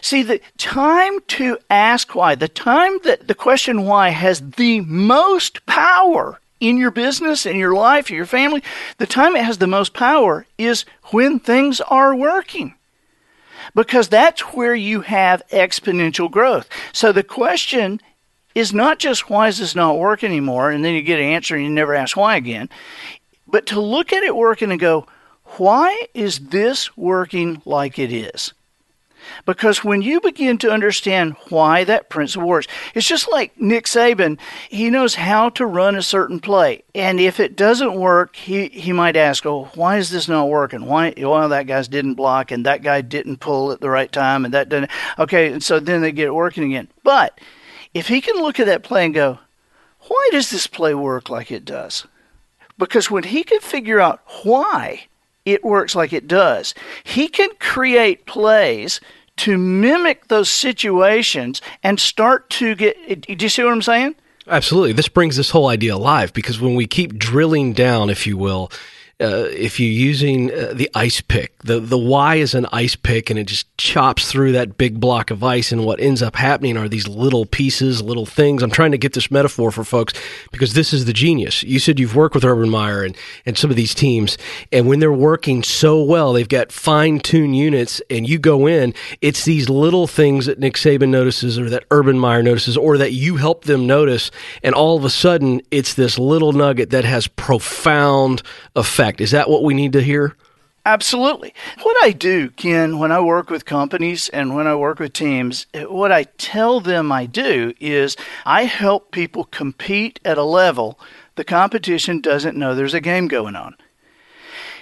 [0.00, 5.66] See, the time to ask why, the time that the question why has the most
[5.66, 8.62] power in your business, in your life, in your family,
[8.98, 12.74] the time it has the most power is when things are working.
[13.74, 16.68] Because that's where you have exponential growth.
[16.92, 18.00] So the question
[18.54, 21.54] is not just why is this not work anymore, and then you get an answer
[21.54, 22.68] and you never ask why again,
[23.46, 25.06] but to look at it working and go,
[25.56, 28.52] why is this working like it is?
[29.44, 34.38] Because when you begin to understand why that principle works, it's just like Nick Saban.
[34.68, 36.82] He knows how to run a certain play.
[36.94, 40.86] And if it doesn't work, he, he might ask, oh, why is this not working?
[40.86, 44.44] Why, well, that guy's didn't block and that guy didn't pull at the right time
[44.44, 44.90] and that didn't.
[45.18, 46.88] Okay, and so then they get it working again.
[47.02, 47.40] But
[47.94, 49.38] if he can look at that play and go,
[50.08, 52.06] why does this play work like it does?
[52.78, 55.06] Because when he can figure out why
[55.44, 59.00] it works like it does, he can create plays
[59.38, 63.22] to mimic those situations and start to get.
[63.22, 64.14] Do you see what I'm saying?
[64.46, 64.92] Absolutely.
[64.92, 68.70] This brings this whole idea alive because when we keep drilling down, if you will,
[69.20, 73.30] uh, if you're using uh, the ice pick, the the Y is an ice pick,
[73.30, 75.72] and it just chops through that big block of ice.
[75.72, 78.62] And what ends up happening are these little pieces, little things.
[78.62, 80.14] I'm trying to get this metaphor for folks
[80.52, 81.64] because this is the genius.
[81.64, 84.38] You said you've worked with Urban Meyer and and some of these teams,
[84.70, 88.94] and when they're working so well, they've got fine tuned units, and you go in,
[89.20, 93.12] it's these little things that Nick Saban notices, or that Urban Meyer notices, or that
[93.12, 94.30] you help them notice,
[94.62, 98.42] and all of a sudden, it's this little nugget that has profound
[98.76, 99.20] effect effect.
[99.20, 100.36] Is that what we need to hear?
[100.86, 101.52] Absolutely.
[101.82, 105.66] What I do, Ken, when I work with companies and when I work with teams,
[105.74, 108.16] what I tell them I do is
[108.46, 110.98] I help people compete at a level
[111.36, 113.76] the competition doesn't know there's a game going on.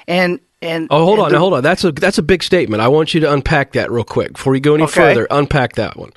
[0.06, 1.62] And and Oh, hold and on, the, hold on.
[1.62, 2.80] That's a that's a big statement.
[2.80, 4.92] I want you to unpack that real quick before you go any okay.
[4.92, 5.26] further.
[5.30, 6.12] Unpack that one.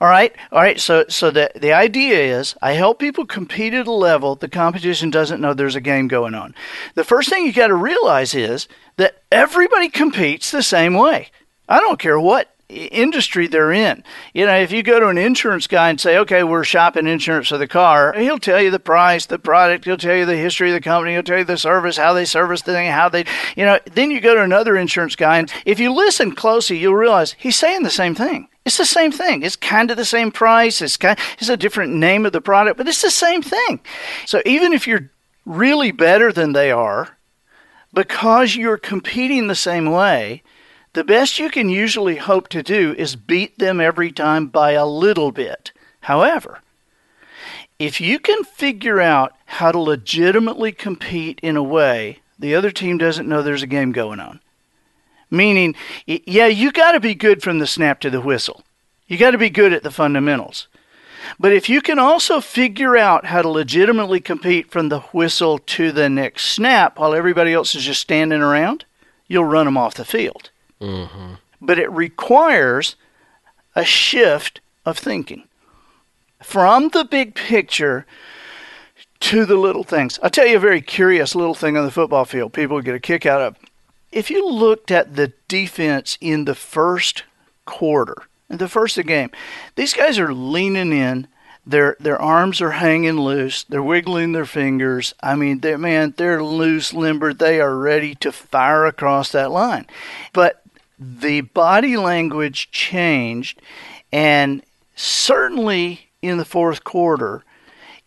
[0.00, 0.80] All right, all right.
[0.80, 5.10] So, so the the idea is, I help people compete at a level the competition
[5.10, 6.54] doesn't know there's a game going on.
[6.94, 11.30] The first thing you got to realize is that everybody competes the same way.
[11.68, 14.02] I don't care what industry they're in.
[14.32, 17.48] You know, if you go to an insurance guy and say, okay, we're shopping insurance
[17.48, 20.70] for the car, he'll tell you the price, the product, he'll tell you the history
[20.70, 23.24] of the company, he'll tell you the service, how they service the thing, how they,
[23.56, 26.94] you know, then you go to another insurance guy, and if you listen closely, you'll
[26.94, 28.48] realize he's saying the same thing.
[28.64, 29.42] It's the same thing.
[29.42, 30.80] It's kind of the same price.
[30.80, 33.80] It's kind, it's a different name of the product, but it's the same thing.
[34.24, 35.10] So even if you're
[35.44, 37.18] really better than they are,
[37.92, 40.42] because you're competing the same way,
[40.94, 44.86] the best you can usually hope to do is beat them every time by a
[44.86, 45.72] little bit.
[46.00, 46.60] However,
[47.78, 52.98] if you can figure out how to legitimately compete in a way the other team
[52.98, 54.40] doesn't know there's a game going on,
[55.36, 55.74] meaning,
[56.06, 58.62] yeah, you got to be good from the snap to the whistle.
[59.06, 60.68] You got to be good at the fundamentals.
[61.38, 65.90] But if you can also figure out how to legitimately compete from the whistle to
[65.92, 68.84] the next snap while everybody else is just standing around,
[69.26, 70.50] you'll run them off the field.
[70.80, 71.34] Mm-hmm.
[71.60, 72.96] But it requires
[73.74, 75.44] a shift of thinking
[76.42, 78.06] from the big picture
[79.20, 80.18] to the little things.
[80.22, 83.00] I'll tell you a very curious little thing on the football field people get a
[83.00, 83.56] kick out of.
[84.14, 87.24] If you looked at the defense in the first
[87.64, 89.30] quarter, in the first of the game,
[89.74, 91.26] these guys are leaning in.
[91.66, 93.64] Their their arms are hanging loose.
[93.64, 95.14] They're wiggling their fingers.
[95.20, 97.40] I mean, they man, they're loose, limbered.
[97.40, 99.86] They are ready to fire across that line.
[100.32, 100.62] But
[100.96, 103.60] the body language changed,
[104.12, 104.62] and
[104.94, 107.42] certainly in the fourth quarter,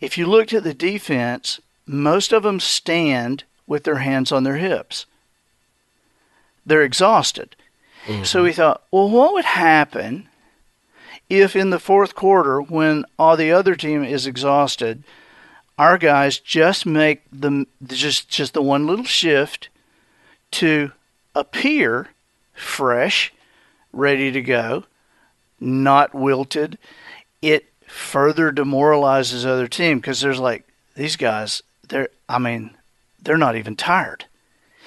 [0.00, 4.56] if you looked at the defense, most of them stand with their hands on their
[4.56, 5.04] hips.
[6.68, 7.56] They're exhausted.
[8.06, 8.24] Mm-hmm.
[8.24, 10.28] So we thought, well, what would happen
[11.28, 15.02] if in the fourth quarter, when all the other team is exhausted,
[15.78, 19.68] our guys just make the just just the one little shift
[20.52, 20.92] to
[21.34, 22.08] appear
[22.54, 23.32] fresh,
[23.92, 24.84] ready to go,
[25.60, 26.78] not wilted.
[27.40, 31.62] It further demoralizes other team because there's like these guys.
[31.88, 32.70] They're I mean
[33.22, 34.24] they're not even tired.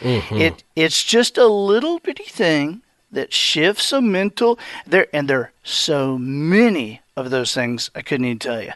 [0.01, 0.37] Mm-hmm.
[0.37, 5.51] It it's just a little bitty thing that shifts a mental there and there are
[5.63, 8.71] so many of those things I couldn't even tell you.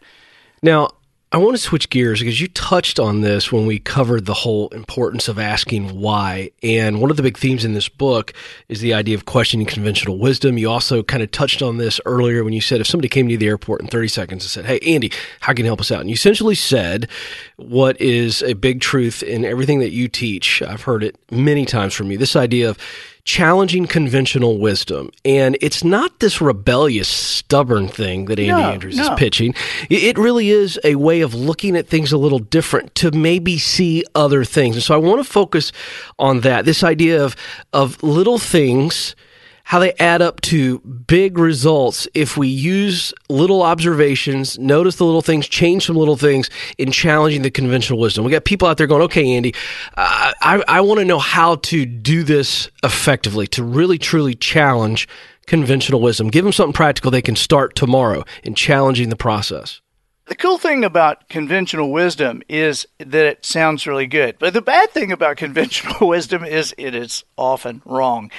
[0.62, 0.90] Now
[1.36, 4.69] I want to switch gears because you touched on this when we covered the whole
[4.69, 6.52] importance of asking why.
[6.63, 8.32] And one of the big themes in this book
[8.69, 10.58] is the idea of questioning conventional wisdom.
[10.58, 13.36] You also kind of touched on this earlier when you said if somebody came to
[13.36, 16.00] the airport in 30 seconds and said, Hey, Andy, how can you help us out?
[16.00, 17.10] And you essentially said
[17.58, 20.62] what is a big truth in everything that you teach.
[20.62, 22.17] I've heard it many times from you.
[22.17, 22.78] This idea of
[23.26, 25.10] challenging conventional wisdom.
[25.26, 29.04] And it's not this rebellious, stubborn thing that Andy no, Andrews no.
[29.04, 29.56] is pitching.
[29.90, 34.04] It really is a way of looking at things a little different to maybe see
[34.14, 34.76] other things.
[34.76, 35.72] And so I want to focus
[36.20, 37.36] on that this idea of,
[37.74, 39.16] of little things
[39.65, 45.23] how they add up to big results if we use little observations, notice the little
[45.23, 48.23] things, change some little things in challenging the conventional wisdom.
[48.23, 49.56] We got people out there going, okay, Andy,
[49.97, 55.08] uh, I, I want to know how to do this effectively, to really truly challenge
[55.47, 56.30] conventional wisdom.
[56.30, 59.82] Give them something practical they can start tomorrow in challenging the process.
[60.28, 64.38] The cool thing about conventional wisdom is that it sounds really good.
[64.40, 68.32] But the bad thing about conventional wisdom is it is often wrong.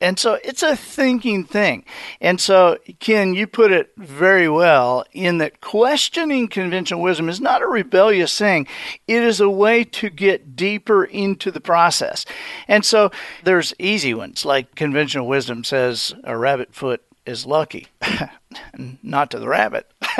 [0.00, 1.84] And so it's a thinking thing.
[2.18, 7.60] And so, Ken, you put it very well in that questioning conventional wisdom is not
[7.60, 8.66] a rebellious thing.
[9.06, 12.24] It is a way to get deeper into the process.
[12.68, 13.10] And so
[13.42, 17.88] there's easy ones like conventional wisdom says a rabbit foot is lucky.
[19.02, 19.90] Not to the rabbit.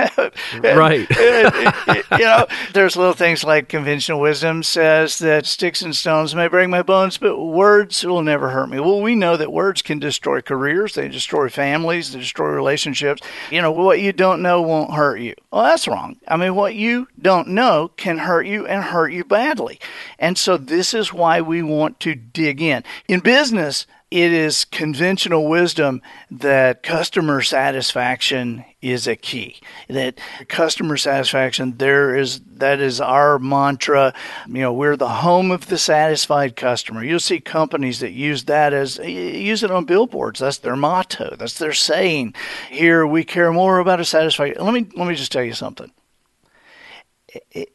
[0.63, 1.07] right.
[1.25, 5.95] Eh, eh, eh, you know, there's little things like conventional wisdom says that sticks and
[5.95, 8.79] stones may break my bones, but words will never hurt me.
[8.81, 13.23] Well, we know that words can destroy careers, they destroy families, they destroy relationships.
[13.51, 15.35] You know, what you don't know won't hurt you.
[15.51, 16.17] Well, that's wrong.
[16.29, 19.81] I mean, what you don't know can hurt you and hurt you badly.
[20.19, 22.85] And so this is why we want to dig in.
[23.09, 26.01] In business, it is conventional wisdom
[26.31, 29.57] that customer satisfaction is a key.
[29.89, 34.15] That customer satisfaction, there is that is our mantra.
[34.47, 37.03] You know, we're the home of the satisfied customer.
[37.03, 40.39] You'll see companies that use that as use it on billboards.
[40.39, 41.35] That's their motto.
[41.35, 42.35] That's their saying.
[42.71, 44.61] Here we care more about a satisfied.
[44.61, 45.91] Let me let me just tell you something.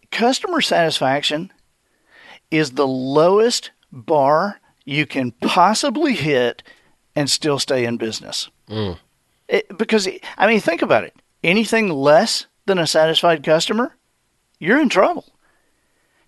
[0.10, 1.52] Customer satisfaction
[2.49, 6.63] is the lowest bar you can possibly hit
[7.15, 8.49] and still stay in business.
[8.69, 8.97] Mm.
[9.47, 11.15] It, because, I mean, think about it.
[11.43, 13.95] Anything less than a satisfied customer,
[14.60, 15.25] you're in trouble.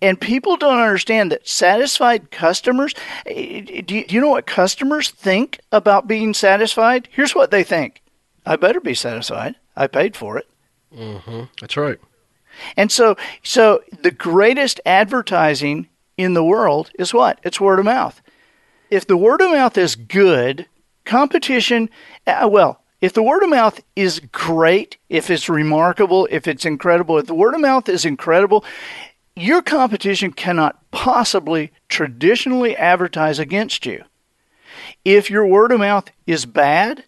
[0.00, 2.94] and people don't understand that satisfied customers.
[3.26, 7.08] eh, Do you, know what customers think about being satisfied?
[7.12, 8.00] Here's what they think:
[8.46, 9.56] I better be satisfied.
[9.76, 10.48] I paid for it.
[11.60, 11.98] That's right.
[12.76, 17.38] And so, so the greatest advertising in the world is what?
[17.42, 18.21] It's word of mouth.
[18.92, 20.66] If the word of mouth is good,
[21.06, 21.88] competition,
[22.26, 27.16] uh, well, if the word of mouth is great, if it's remarkable, if it's incredible,
[27.16, 28.66] if the word of mouth is incredible,
[29.34, 34.04] your competition cannot possibly traditionally advertise against you.
[35.06, 37.04] If your word of mouth is bad,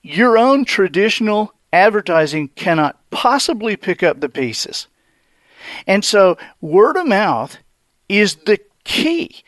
[0.00, 4.86] your own traditional advertising cannot possibly pick up the pieces.
[5.86, 7.58] And so, word of mouth
[8.08, 9.42] is the key.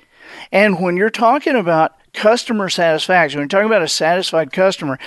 [0.52, 4.98] And when you're talking about customer satisfaction, when you're talking about a satisfied customer,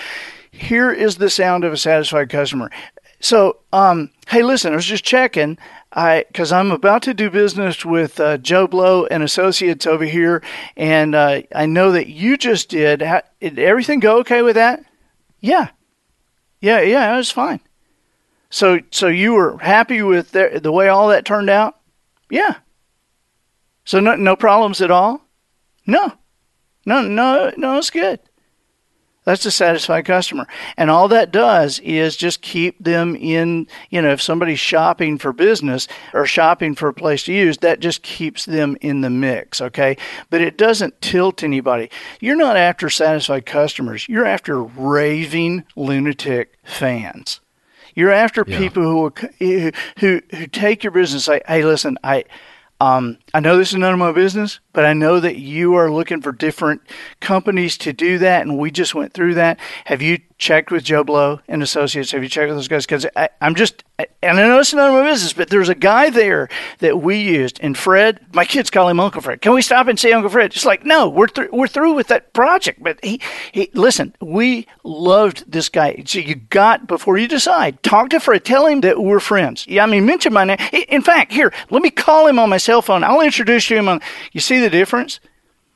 [0.52, 2.70] here is the sound of a satisfied customer.
[3.20, 5.58] So, um, hey, listen, I was just checking,
[5.94, 10.42] I because I'm about to do business with uh, Joe Blow and Associates over here,
[10.76, 13.04] and uh, I know that you just did.
[13.40, 14.84] Did everything go okay with that?
[15.40, 15.70] Yeah,
[16.62, 17.60] yeah, yeah, it was fine.
[18.52, 21.80] So, so you were happy with the, the way all that turned out?
[22.30, 22.56] Yeah.
[23.86, 25.26] So no, no problems at all?
[25.86, 26.14] No,
[26.86, 28.20] no, no, no, it's good.
[29.24, 30.48] That's a satisfied customer.
[30.78, 35.32] And all that does is just keep them in, you know, if somebody's shopping for
[35.32, 39.62] business or shopping for a place to use, that just keeps them in the mix,
[39.62, 39.96] okay?
[40.32, 41.92] But it doesn't tilt anybody.
[42.20, 47.42] You're not after satisfied customers, you're after raving lunatic fans.
[47.94, 48.58] You're after Yeah.
[48.58, 52.24] people who, who who who take your business and say, "Hey, listen, I
[52.82, 55.92] um, I know this is none of my business, but I know that you are
[55.92, 56.82] looking for different
[57.20, 59.60] companies to do that, and we just went through that.
[59.86, 62.12] Have you checked with Joe Blow and Associates?
[62.12, 62.86] Have you checked with those guys?
[62.86, 63.06] Because
[63.40, 63.84] I'm just,
[64.24, 66.50] and I know it's none of my business, but there's a guy there
[66.80, 69.42] that we used, and Fred, my kids call him Uncle Fred.
[69.42, 70.54] Can we stop and say Uncle Fred?
[70.54, 72.82] It's like, no, we're through, we're through with that project.
[72.82, 76.02] But he, he, listen, we loved this guy.
[76.06, 79.68] So you got before you decide, talk to Fred, tell him that we're friends.
[79.68, 80.58] Yeah, I mean, mention my name.
[80.90, 83.04] In fact, here, let me call him on my cell phone.
[83.04, 84.02] I'll introduce you him on.
[84.32, 85.20] You see the difference?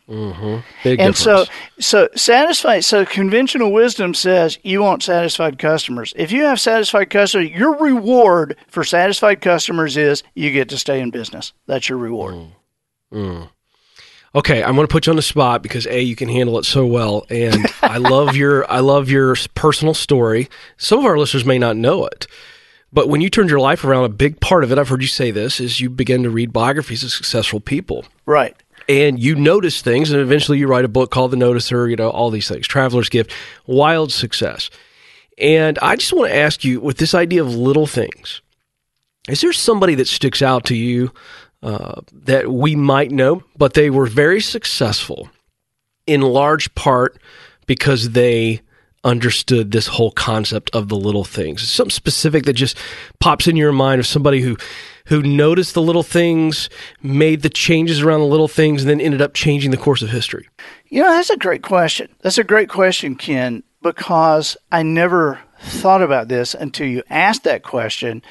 [0.10, 0.58] Mm-hmm.
[0.84, 1.20] Big and difference.
[1.20, 1.46] so
[1.80, 6.14] so satisfied so conventional wisdom says you want satisfied customers.
[6.16, 11.00] If you have satisfied customers your reward for satisfied customers is you get to stay
[11.00, 11.54] in business.
[11.66, 12.36] That's your reward.
[12.36, 12.52] Mm.
[13.14, 13.50] Mm.
[14.36, 16.66] Okay, I'm going to put you on the spot because a you can handle it
[16.66, 20.50] so well, and I love your I love your personal story.
[20.78, 22.28] Some of our listeners may not know it,
[22.94, 25.08] but when you turned your life around, a big part of it, I've heard you
[25.08, 28.56] say this, is you began to read biographies of successful people, right
[28.88, 31.90] and you notice things, and eventually you write a book called The Noticer.
[31.90, 33.32] You know all these things, Traveler's Gift,
[33.66, 34.70] wild success.
[35.38, 38.42] And I just want to ask you, with this idea of little things,
[39.28, 41.12] is there somebody that sticks out to you
[41.64, 45.30] uh, that we might know, but they were very successful
[46.06, 47.20] in large part
[47.66, 48.62] because they
[49.04, 51.68] understood this whole concept of the little things.
[51.68, 52.78] Something specific that just
[53.20, 54.58] pops in your mind of somebody who
[55.06, 56.70] who noticed the little things,
[57.02, 60.10] made the changes around the little things, and then ended up changing the course of
[60.10, 60.48] history.
[60.90, 62.10] you know that's a great question.
[62.22, 67.64] That's a great question ken because i never thought about this until you asked that
[67.64, 68.22] question.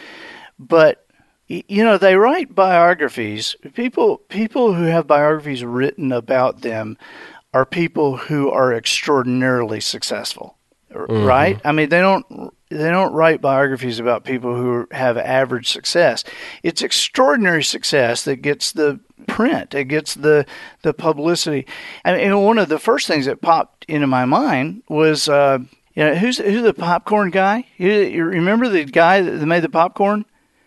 [0.59, 1.07] But
[1.49, 3.57] you know they write biographies.
[3.75, 6.97] People people who have biographies written about them
[7.53, 10.57] are people who are extraordinarily successful
[10.95, 12.27] r- right i mean they don't
[12.71, 16.25] they don't write biographies about people who have average success
[16.63, 20.45] it's extraordinary success that gets the print it gets the
[20.83, 21.67] the publicity
[22.05, 25.59] I mean, one of the first things that popped into my mind was uh
[25.95, 29.69] you know who's who's the popcorn guy you, you remember the guy that made the
[29.69, 30.25] popcorn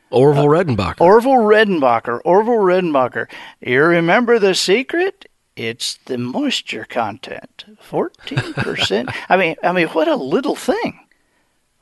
[0.09, 1.01] Orville Redenbacher.
[1.01, 2.21] Orville Redenbacher.
[2.23, 3.29] Orville Redenbacher.
[3.59, 5.25] You remember the secret?
[5.57, 7.65] It's the moisture content.
[7.81, 9.09] Fourteen percent.
[9.27, 10.99] I mean, I mean, what a little thing.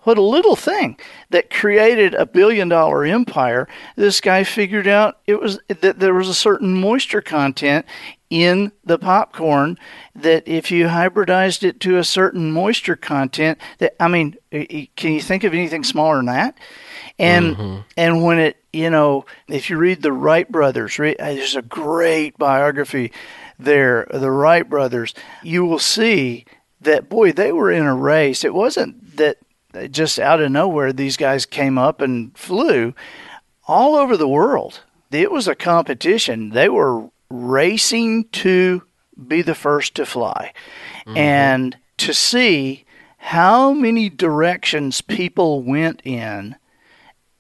[0.04, 0.98] What a little thing
[1.32, 3.68] that created a billion dollar empire.
[3.98, 7.86] This guy figured out it was that there was a certain moisture content
[8.36, 9.78] in the popcorn
[10.14, 15.22] that if you hybridized it to a certain moisture content that I mean, can you
[15.22, 16.58] think of anything smaller than that?
[17.18, 21.56] And and when it you know if you read the Wright brothers, read, uh, there's
[21.56, 23.14] a great biography
[23.58, 25.14] there, the Wright brothers.
[25.42, 26.44] You will see
[26.82, 28.44] that boy they were in a race.
[28.44, 29.38] It wasn't that
[29.92, 32.94] just out of nowhere these guys came up and flew
[33.66, 34.82] all over the world.
[35.10, 36.50] It was a competition.
[36.50, 38.84] They were racing to
[39.28, 40.54] be the first to fly.
[41.06, 41.18] Mm-hmm.
[41.18, 42.86] And to see
[43.18, 46.56] how many directions people went in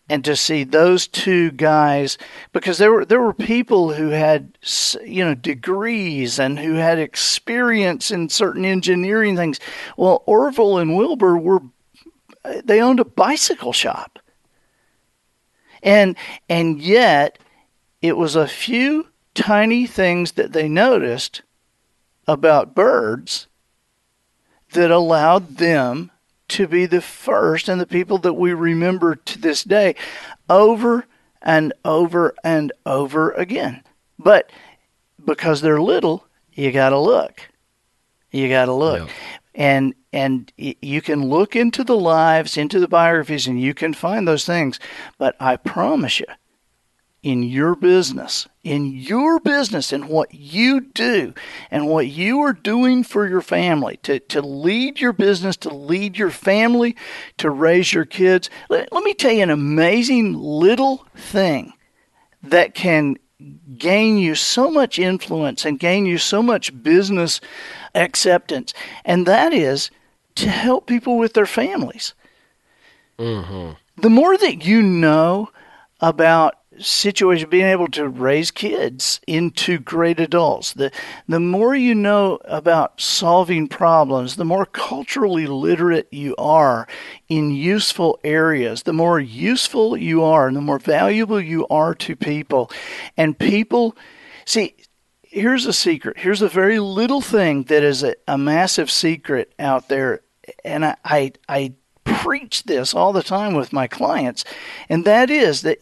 [0.09, 2.17] and to see those two guys
[2.53, 4.57] because there were there were people who had
[5.03, 9.59] you know degrees and who had experience in certain engineering things.
[9.97, 11.61] Well Orville and Wilbur were
[12.63, 14.19] they owned a bicycle shop.
[15.81, 16.15] And
[16.49, 17.39] and yet
[18.01, 21.43] it was a few tiny things that they noticed
[22.27, 23.47] about birds
[24.73, 26.09] that allowed them
[26.47, 29.95] to be the first and the people that we remember to this day
[30.49, 31.05] over
[31.41, 33.83] and over and over again.
[34.17, 34.51] But
[35.23, 37.49] because they're little, you got to look.
[38.31, 39.07] You got to look.
[39.07, 39.13] Yeah.
[39.55, 44.27] And and you can look into the lives, into the biographies and you can find
[44.27, 44.79] those things,
[45.17, 46.25] but I promise you
[47.25, 51.33] in your business, in your business, in what you do,
[51.71, 56.19] and what you are doing for your family, to, to lead your business, to lead
[56.19, 56.95] your family,
[57.35, 58.47] to raise your kids.
[58.69, 61.73] Let, let me tell you an amazing little thing
[62.43, 63.17] that can
[63.75, 67.41] gain you so much influence and gain you so much business
[67.95, 68.71] acceptance,
[69.03, 69.89] and that is
[70.35, 72.13] to help people with their families.
[73.17, 73.71] Mm-hmm.
[73.99, 75.49] The more that you know
[76.01, 80.73] about situation being able to raise kids into great adults.
[80.73, 80.91] The
[81.27, 86.87] the more you know about solving problems the more culturally literate you are
[87.29, 92.15] in useful areas the more useful you are and the more valuable you are to
[92.15, 92.71] people.
[93.17, 93.95] And people
[94.45, 94.75] see
[95.23, 96.17] here's a secret.
[96.17, 100.21] Here's a very little thing that is a, a massive secret out there
[100.63, 101.73] and I, I, I
[102.25, 104.43] preach this all the time with my clients,
[104.89, 105.79] and that is that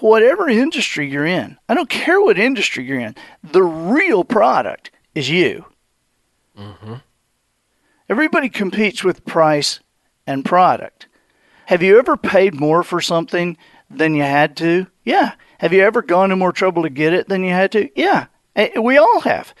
[0.00, 5.30] whatever industry you're in, I don't care what industry you're in, the real product is
[5.30, 5.64] you.
[6.58, 6.94] Mm-hmm.
[8.08, 9.80] Everybody competes with price
[10.26, 11.06] and product.
[11.66, 13.56] Have you ever paid more for something
[13.90, 14.86] than you had to?
[15.04, 15.32] Yeah.
[15.58, 17.88] Have you ever gone to more trouble to get it than you had to?
[17.98, 18.26] Yeah.
[18.80, 19.54] We all have.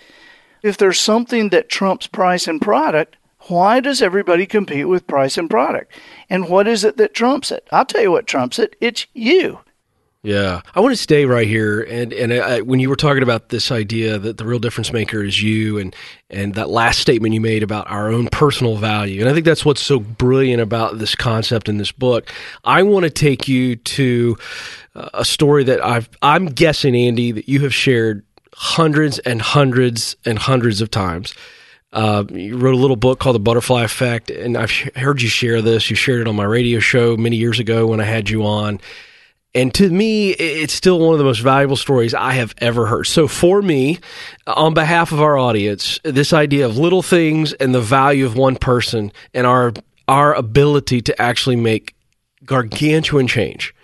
[0.62, 3.16] If there's something that trumps price and product,
[3.48, 5.92] why does everybody compete with price and product?
[6.28, 7.66] And what is it that trumps it?
[7.70, 8.76] I'll tell you what trumps it.
[8.80, 9.60] It's you.
[10.26, 13.50] Yeah, I want to stay right here, and and I, when you were talking about
[13.50, 15.94] this idea that the real difference maker is you, and
[16.30, 19.64] and that last statement you made about our own personal value, and I think that's
[19.64, 22.28] what's so brilliant about this concept in this book.
[22.64, 24.36] I want to take you to
[24.96, 30.16] uh, a story that I've I'm guessing Andy that you have shared hundreds and hundreds
[30.24, 31.34] and hundreds of times.
[31.92, 35.62] Uh, you wrote a little book called The Butterfly Effect, and I've heard you share
[35.62, 35.88] this.
[35.88, 38.80] You shared it on my radio show many years ago when I had you on.
[39.54, 43.04] And to me, it's still one of the most valuable stories I have ever heard.
[43.04, 43.98] So, for me,
[44.46, 48.56] on behalf of our audience, this idea of little things and the value of one
[48.56, 49.72] person and our
[50.08, 51.94] our ability to actually make
[52.44, 53.74] gargantuan change.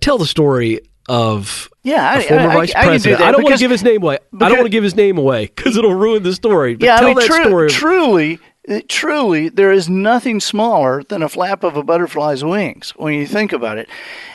[0.00, 3.20] Tell the story of yeah, I, former I, vice I, president.
[3.20, 4.18] I, I don't want to give his name away.
[4.40, 6.74] I don't want to give his name away because it'll ruin the story.
[6.74, 7.68] But yeah, tell I mean, that tru- story.
[7.68, 8.38] truly,
[8.88, 13.52] truly, there is nothing smaller than a flap of a butterfly's wings when you think
[13.52, 13.88] about it.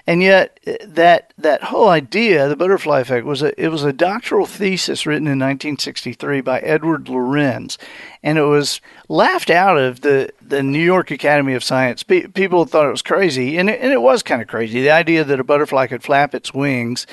[0.06, 3.93] And yet, eh, that that whole idea, the butterfly effect, was a it was a
[3.93, 7.80] doctoral thesis written in 1963 by Edward Lorenz,
[8.22, 12.04] and it was laughed out of the the New York Academy of Science.
[12.04, 14.82] Pe- people thought it was crazy, and it, and it was kind of crazy.
[14.82, 17.08] The idea that a butterfly could flap its wings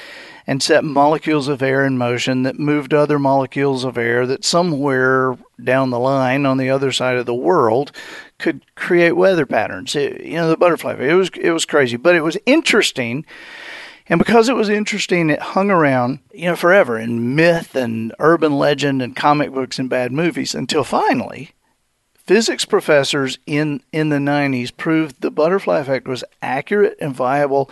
[0.47, 5.37] and set molecules of air in motion that moved other molecules of air that somewhere
[5.63, 7.93] down the line on the other side of the world
[8.39, 9.95] could create weather patterns.
[9.97, 10.97] It, you know, the butterfly.
[10.99, 13.25] It was it was crazy, but it was interesting.
[14.09, 18.57] And because it was interesting, it hung around, you know, forever in myth and urban
[18.57, 21.56] legend and comic books and bad movies until finally
[22.27, 27.71] physics professors in, in the 90s proved the butterfly effect was accurate and viable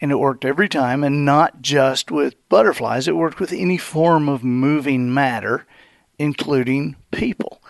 [0.00, 4.28] and it worked every time, and not just with butterflies, it worked with any form
[4.28, 5.66] of moving matter,
[6.18, 7.62] including people.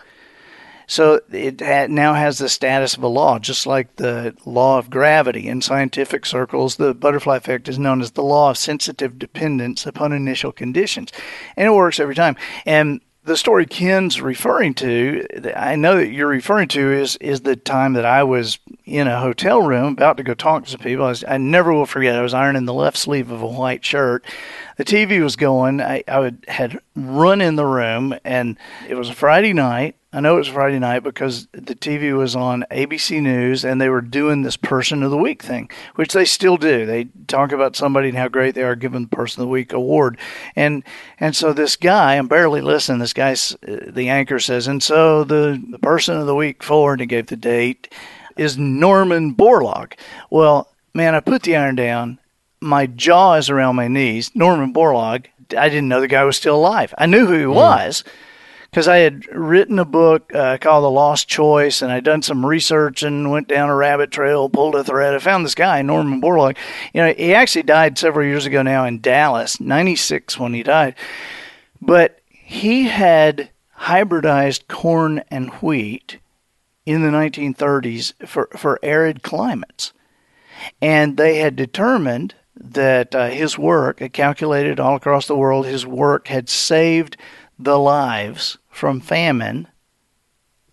[0.89, 1.59] So it
[1.89, 5.47] now has the status of a law, just like the law of gravity.
[5.47, 10.13] In scientific circles, the butterfly effect is known as the law of sensitive dependence upon
[10.13, 11.11] initial conditions.
[11.57, 12.37] And it works every time.
[12.65, 17.57] And the story Ken's referring to, I know that you're referring to, is is the
[17.57, 21.05] time that I was in a hotel room about to go talk to some people.
[21.05, 22.15] I, was, I never will forget.
[22.15, 24.23] I was ironing the left sleeve of a white shirt.
[24.77, 25.81] The TV was going.
[25.81, 28.57] I, I would, had run in the room, and
[28.87, 29.97] it was a Friday night.
[30.17, 33.87] I know it was Friday night because the TV was on ABC News and they
[33.87, 36.87] were doing this Person of the Week thing, which they still do.
[36.87, 39.73] They talk about somebody and how great they are given the Person of the Week
[39.73, 40.17] award.
[40.55, 40.83] And
[41.19, 42.97] and so this guy, I'm barely listening.
[42.97, 47.01] This guy, the anchor says, and so the, the Person of the Week for, and
[47.01, 47.93] he gave the date,
[48.37, 49.93] is Norman Borlaug.
[50.31, 52.17] Well, man, I put the iron down
[52.59, 54.31] my jaw is around my knees.
[54.33, 56.91] Norman Borlaug, I didn't know the guy was still alive.
[56.97, 57.53] I knew who he mm.
[57.53, 58.03] was
[58.77, 62.45] because I had written a book uh, called The Lost Choice, and I'd done some
[62.45, 65.15] research and went down a rabbit trail, pulled a thread.
[65.15, 66.55] I found this guy, Norman Borlaug.
[66.93, 70.93] You know, he actually died several years ago now in Dallas, 96 when he died.
[71.81, 73.49] But he had
[73.79, 76.19] hybridized corn and wheat
[76.85, 79.91] in the 1930s for, for arid climates.
[80.83, 86.27] And they had determined that uh, his work, calculated all across the world, his work
[86.27, 87.17] had saved
[87.57, 89.67] the lives from famine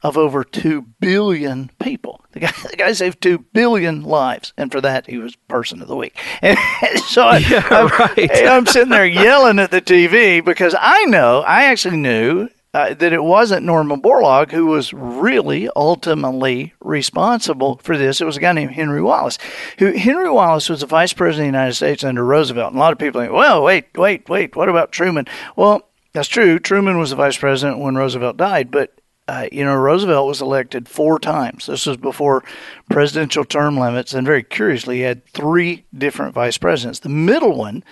[0.02, 2.22] of over 2 billion people.
[2.32, 5.88] The guy, the guy saved 2 billion lives, and for that, he was Person of
[5.88, 6.14] the Week.
[6.42, 6.58] And
[7.06, 7.86] so I, yeah, I'm,
[8.16, 8.46] right.
[8.46, 13.12] I'm sitting there yelling at the TV because I know, I actually knew uh, that
[13.14, 18.20] it wasn't Norman Borlaug who was really ultimately responsible for this.
[18.20, 19.38] It was a guy named Henry Wallace.
[19.78, 22.72] Who Henry Wallace was the vice president of the United States under Roosevelt.
[22.72, 24.54] And a lot of people think, well, wait, wait, wait.
[24.56, 25.26] What about Truman?
[25.56, 26.58] Well, that's true.
[26.58, 30.88] Truman was the vice president when Roosevelt died, but uh, you know, Roosevelt was elected
[30.88, 31.66] four times.
[31.66, 32.44] This was before
[32.90, 37.00] presidential term limits, and very curiously, he had three different vice presidents.
[37.00, 37.82] The middle one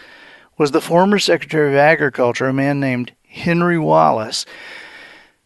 [0.59, 4.45] was the former Secretary of Agriculture, a man named Henry Wallace,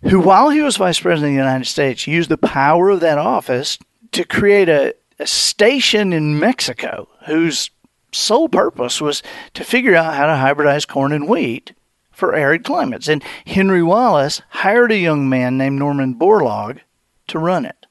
[0.02, 3.18] who, while he was Vice President of the United States, used the power of that
[3.18, 3.78] office
[4.12, 7.70] to create a, a station in Mexico whose
[8.12, 9.22] sole purpose was
[9.54, 11.72] to figure out how to hybridize corn and wheat
[12.16, 13.08] for arid climates.
[13.08, 16.80] And Henry Wallace hired a young man named Norman Borlaug
[17.28, 17.86] to run it.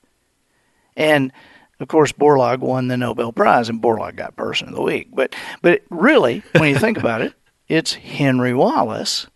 [0.98, 1.32] And
[1.80, 5.10] of course, Borlaug won the Nobel Prize, and Borlaug got Person of the Week.
[5.14, 7.34] But but really, when you think about it,
[7.68, 9.28] it's Henry Wallace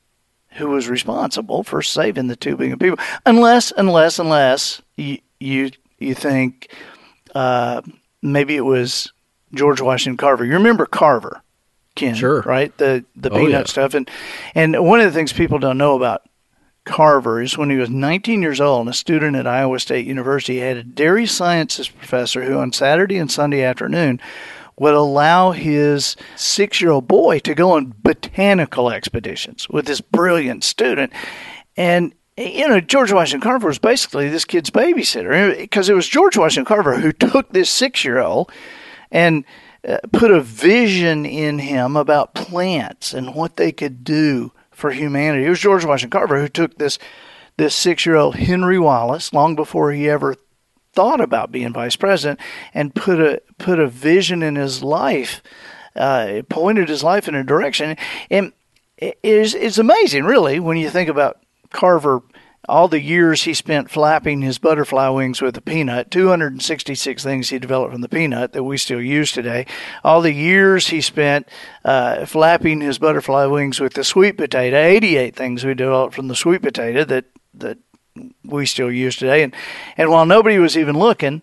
[0.53, 2.97] who was responsible for saving the two billion people.
[3.27, 5.69] Unless, unless, unless you you,
[5.99, 6.73] you think
[7.35, 7.81] uh,
[8.23, 9.13] maybe it was
[9.53, 10.45] George Washington Carver.
[10.45, 11.43] You remember Carver,
[11.99, 12.15] Ken?
[12.15, 12.41] Sure.
[12.41, 12.75] Right.
[12.77, 13.63] The the oh, peanut yeah.
[13.65, 14.09] stuff, and
[14.55, 16.23] and one of the things people don't know about
[16.85, 20.59] Carver is when he was 19 years old and a student at Iowa State University,
[20.59, 24.19] had a dairy sciences professor who on Saturday and Sunday afternoon
[24.79, 30.63] would allow his six year old boy to go on botanical expeditions with this brilliant
[30.63, 31.11] student.
[31.77, 36.37] And, you know, George Washington Carver was basically this kid's babysitter because it was George
[36.37, 38.51] Washington Carver who took this six year old
[39.11, 39.43] and
[40.11, 45.45] put a vision in him about plants and what they could do for humanity.
[45.45, 46.99] It was George Washington Carver who took this
[47.57, 50.35] this six year old Henry Wallace long before he ever
[50.93, 52.39] thought about being vice president
[52.73, 55.41] and put a put a vision in his life,
[55.95, 57.95] uh, pointed his life in a direction,
[58.29, 58.53] and
[58.97, 62.21] it is it's amazing, really, when you think about Carver.
[62.67, 67.57] All the years he spent flapping his butterfly wings with a peanut, 266 things he
[67.57, 69.65] developed from the peanut that we still use today.
[70.03, 71.47] All the years he spent
[71.85, 76.35] uh, flapping his butterfly wings with the sweet potato, 88 things we developed from the
[76.35, 77.77] sweet potato that that
[78.43, 79.41] we still use today.
[79.41, 79.55] And
[79.97, 81.41] and while nobody was even looking,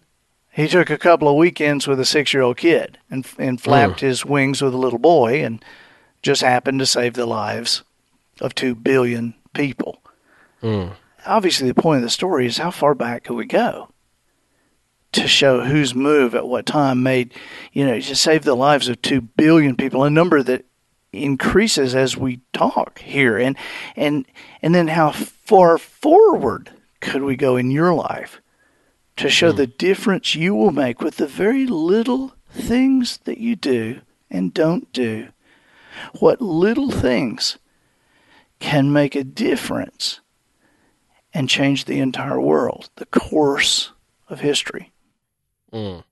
[0.52, 3.98] he took a couple of weekends with a six year old kid and and flapped
[3.98, 4.06] mm.
[4.06, 5.64] his wings with a little boy and
[6.22, 7.82] just happened to save the lives
[8.40, 10.02] of two billion people.
[10.62, 10.92] Mm.
[11.26, 13.88] Obviously, the point of the story is how far back could we go
[15.12, 17.32] to show whose move at what time made,
[17.72, 20.66] you know, to save the lives of two billion people, a number that
[21.12, 23.56] increases as we talk here, and
[23.94, 24.26] and
[24.60, 26.70] and then how far forward
[27.00, 28.40] could we go in your life
[29.16, 29.56] to show mm.
[29.56, 34.00] the difference you will make with the very little things that you do
[34.30, 35.28] and don't do?
[36.20, 37.56] What little things
[38.58, 40.20] can make a difference
[41.36, 43.92] and change the entire world, the course
[44.30, 44.90] of history.
[45.70, 46.02] Mm.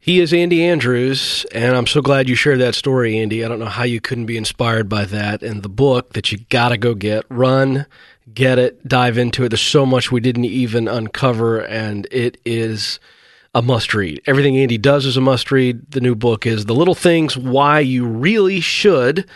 [0.00, 3.44] He is Andy Andrews, and I'm so glad you shared that story, Andy.
[3.44, 5.42] I don't know how you couldn't be inspired by that.
[5.42, 7.84] And the book that you got to go get, run,
[8.32, 9.50] get it, dive into it.
[9.50, 13.00] There's so much we didn't even uncover, and it is
[13.54, 14.22] a must read.
[14.24, 15.90] Everything Andy does is a must read.
[15.90, 19.28] The new book is The Little Things Why You Really Should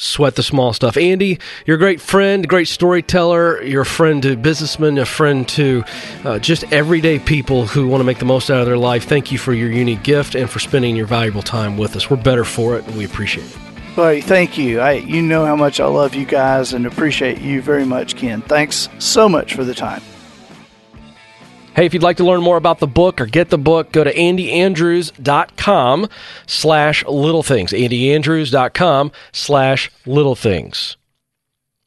[0.00, 0.96] Sweat the Small Stuff.
[0.96, 3.60] Andy, you're a great friend, great storyteller.
[3.64, 5.82] You're a friend to businessmen, a friend to
[6.24, 9.08] uh, just everyday people who want to make the most out of their life.
[9.08, 12.08] Thank you for your unique gift and for spending your valuable time with us.
[12.08, 13.58] We're better for it, and we appreciate it.
[13.96, 14.78] Buddy, thank you.
[14.78, 18.40] I, you know how much I love you guys and appreciate you very much, Ken.
[18.42, 20.00] Thanks so much for the time.
[21.78, 24.02] Hey, if you'd like to learn more about the book or get the book, go
[24.02, 26.08] to andyandrews.com
[26.44, 27.70] slash little things.
[27.70, 30.96] andyandrews.com slash little things.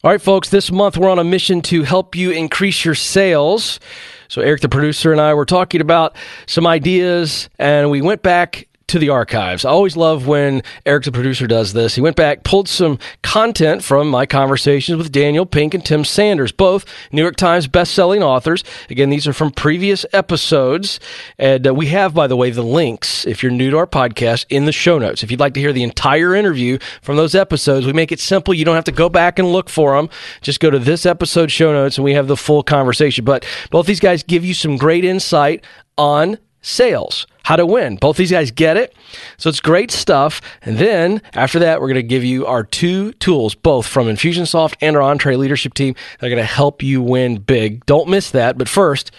[0.02, 3.82] All right, folks, this month we're on a mission to help you increase your sales.
[4.30, 6.16] So Eric, the producer, and I were talking about
[6.46, 9.66] some ideas, and we went back to the archives.
[9.66, 11.96] I always love when Eric, the producer, does this.
[11.96, 16.52] He went back, pulled some content from my conversations with Daniel Pink and Tim Sanders,
[16.52, 18.64] both New York Times best-selling authors.
[18.90, 21.00] Again, these are from previous episodes,
[21.38, 24.46] and uh, we have, by the way, the links if you're new to our podcast
[24.50, 25.24] in the show notes.
[25.24, 28.54] If you'd like to hear the entire interview from those episodes, we make it simple.
[28.54, 30.10] You don't have to go back and look for them.
[30.42, 33.24] Just go to this episode show notes, and we have the full conversation.
[33.24, 35.64] But both these guys give you some great insight
[35.98, 37.96] on sales, how to win.
[37.96, 38.96] Both these guys get it.
[39.38, 40.42] So it's great stuff.
[40.62, 44.76] And then after that, we're going to give you our two tools, both from Infusionsoft
[44.82, 45.96] and our EntreLeadership team.
[46.20, 47.86] They're going to help you win big.
[47.86, 48.58] Don't miss that.
[48.58, 49.12] But first,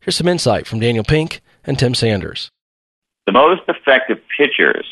[0.00, 2.50] here's some insight from Daniel Pink and Tim Sanders.
[3.26, 4.86] The most effective pitchers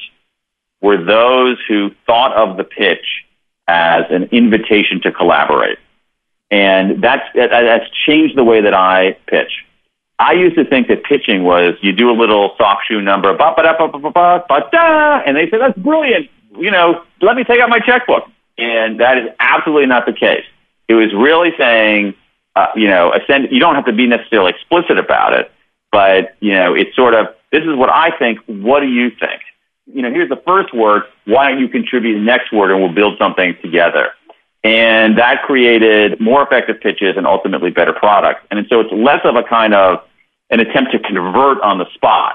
[0.81, 3.25] were those who thought of the pitch
[3.67, 5.79] as an invitation to collaborate.
[6.51, 9.65] And that's, that's changed the way that I pitch.
[10.19, 15.23] I used to think that pitching was you do a little soft shoe number, da,
[15.27, 16.31] and they say that's brilliant.
[16.59, 18.25] You know, let me take out my checkbook,
[18.57, 20.45] and that is absolutely not the case.
[20.89, 22.15] It was really saying,
[22.55, 25.53] uh, you know, ascend, you don't have to be necessarily explicit about it,
[25.93, 28.39] but you know, it's sort of this is what I think.
[28.47, 29.43] What do you think?
[29.87, 31.03] You know, here's the first word.
[31.27, 34.13] Why don't you contribute the next word, and we'll build something together.
[34.67, 38.41] And that created more effective pitches and ultimately better products.
[38.51, 40.03] And so it's less of a kind of
[40.51, 42.35] an attempt to convert on the spot,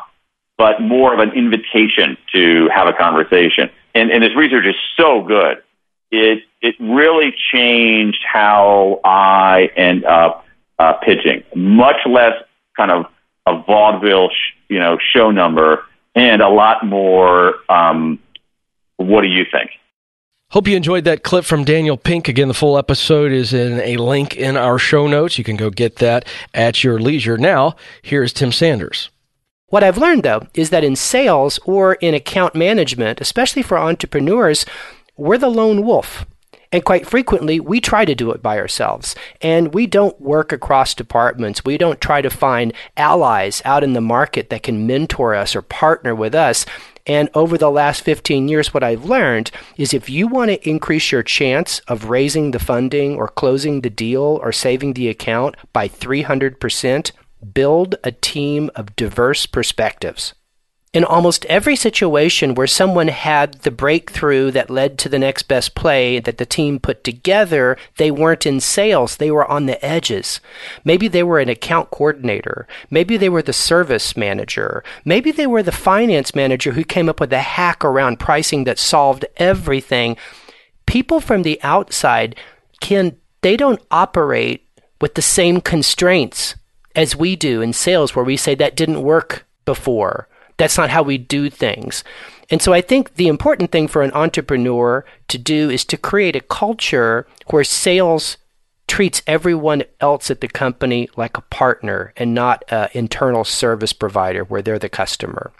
[0.58, 3.70] but more of an invitation to have a conversation.
[3.94, 5.62] And, and this research is so good.
[6.10, 10.46] It, it really changed how I end up
[10.80, 11.44] uh, pitching.
[11.54, 12.36] Much less
[12.78, 13.08] kind of
[13.46, 15.84] a vaudeville, sh- you know, show number
[16.16, 18.20] and a lot more, um,
[18.96, 19.72] what do you think?
[20.52, 22.28] Hope you enjoyed that clip from Daniel Pink.
[22.28, 25.38] Again, the full episode is in a link in our show notes.
[25.38, 27.38] You can go get that at your leisure.
[27.38, 29.12] Now, here's Tim Sanders.
[29.68, 34.66] What I've learned, though, is that in sales or in account management, especially for entrepreneurs,
[35.16, 36.26] we're the lone wolf.
[36.74, 39.16] And quite frequently, we try to do it by ourselves.
[39.42, 41.64] And we don't work across departments.
[41.64, 45.62] We don't try to find allies out in the market that can mentor us or
[45.62, 46.66] partner with us.
[47.06, 51.12] And over the last 15 years, what I've learned is if you want to increase
[51.12, 55.88] your chance of raising the funding or closing the deal or saving the account by
[55.88, 57.12] 300%,
[57.54, 60.34] build a team of diverse perspectives
[60.94, 65.74] in almost every situation where someone had the breakthrough that led to the next best
[65.74, 69.16] play that the team put together, they weren't in sales.
[69.16, 70.42] They were on the edges.
[70.84, 72.68] Maybe they were an account coordinator.
[72.90, 74.84] Maybe they were the service manager.
[75.06, 78.78] Maybe they were the finance manager who came up with a hack around pricing that
[78.78, 80.18] solved everything.
[80.88, 82.36] People from the outside
[82.82, 84.68] can, they don't operate
[85.00, 86.56] with the same constraints
[86.98, 90.28] as we do in sales where we say that didn't work before
[90.62, 92.04] that's not how we do things.
[92.52, 96.36] And so I think the important thing for an entrepreneur to do is to create
[96.36, 98.38] a culture where sales
[98.88, 104.44] treats everyone else at the company like a partner and not an internal service provider
[104.44, 105.52] where they're the customer.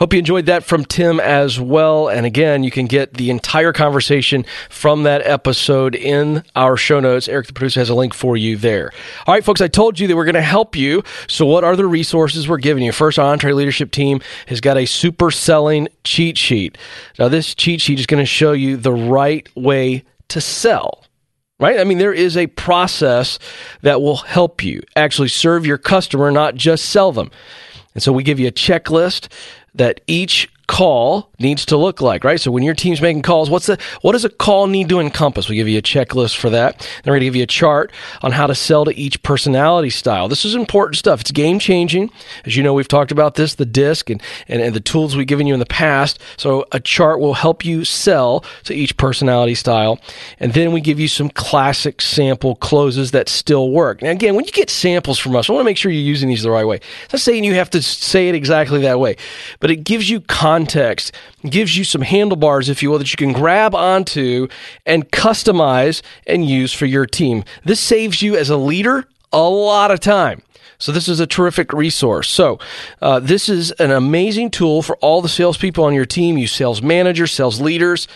[0.00, 2.08] Hope you enjoyed that from Tim as well.
[2.08, 7.28] And again, you can get the entire conversation from that episode in our show notes.
[7.28, 8.92] Eric, the producer, has a link for you there.
[9.26, 11.02] All right, folks, I told you that we're going to help you.
[11.28, 12.92] So, what are the resources we're giving you?
[12.92, 16.78] First, our EntreLeadership team has got a super selling cheat sheet.
[17.18, 21.04] Now, this cheat sheet is going to show you the right way to sell
[21.58, 21.78] right?
[21.78, 23.38] I mean, there is a process
[23.82, 27.30] that will help you actually serve your customer, not just sell them.
[28.00, 29.30] And so we give you a checklist
[29.74, 32.40] that each call needs to look like, right?
[32.40, 35.48] So when your team's making calls, what's the what does a call need to encompass?
[35.48, 36.78] We give you a checklist for that.
[36.78, 37.90] Then we're going to give you a chart
[38.22, 40.28] on how to sell to each personality style.
[40.28, 41.22] This is important stuff.
[41.22, 42.12] It's game changing.
[42.44, 45.26] As you know, we've talked about this, the disc and, and, and the tools we've
[45.26, 46.20] given you in the past.
[46.36, 49.98] So a chart will help you sell to each personality style.
[50.38, 54.02] And then we give you some classic sample closes that still work.
[54.02, 56.28] Now again, when you get samples from us, I want to make sure you're using
[56.28, 56.76] these the right way.
[57.04, 59.16] It's not saying you have to say it exactly that way,
[59.58, 60.59] but it gives you context
[61.48, 64.48] gives you some handlebars, if you will, that you can grab onto
[64.86, 67.44] and customize and use for your team.
[67.64, 70.42] This saves you as a leader a lot of time.
[70.80, 72.28] So this is a terrific resource.
[72.28, 72.58] So
[73.02, 76.80] uh, this is an amazing tool for all the salespeople on your team, you sales
[76.80, 78.08] managers, sales leaders.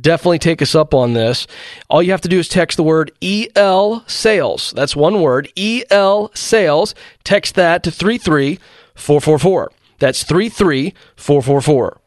[0.00, 1.48] Definitely take us up on this.
[1.90, 4.72] All you have to do is text the word EL sales.
[4.74, 6.94] That's one word, EL sales.
[7.24, 9.72] Text that to 33444.
[10.02, 12.00] That's 33444.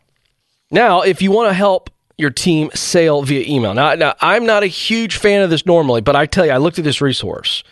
[0.70, 3.74] Now, if you want to help your team sale via email.
[3.74, 6.58] Now, now, I'm not a huge fan of this normally, but I tell you, I
[6.58, 7.64] looked at this resource.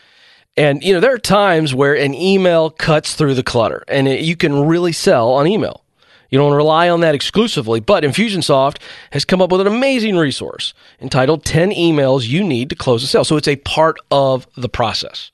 [0.55, 4.21] And, you know, there are times where an email cuts through the clutter and it,
[4.21, 5.83] you can really sell on email.
[6.29, 8.77] You don't rely on that exclusively, but Infusionsoft
[9.11, 13.07] has come up with an amazing resource entitled 10 Emails You Need to Close a
[13.07, 13.25] Sale.
[13.25, 15.32] So it's a part of the process.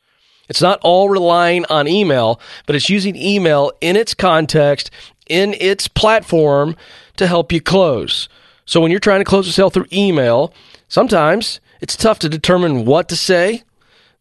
[0.49, 4.91] It's not all relying on email, but it's using email in its context,
[5.27, 6.75] in its platform
[7.17, 8.27] to help you close.
[8.65, 10.53] So when you're trying to close a sale through email,
[10.87, 13.63] sometimes it's tough to determine what to say,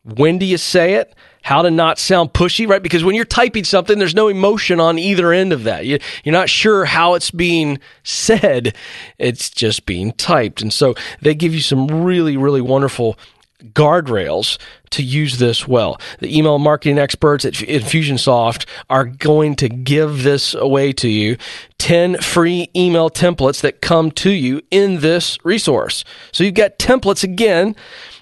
[0.04, 2.82] when do you say it, how to not sound pushy, right?
[2.82, 5.86] Because when you're typing something, there's no emotion on either end of that.
[5.86, 8.76] You, are not sure how it's being said.
[9.18, 10.60] It's just being typed.
[10.60, 13.18] And so they give you some really, really wonderful
[13.64, 14.58] guardrails
[14.90, 16.00] to use this well.
[16.20, 21.36] The email marketing experts at Infusionsoft are going to give this away to you
[21.78, 26.04] 10 free email templates that come to you in this resource.
[26.32, 27.74] So you've got templates again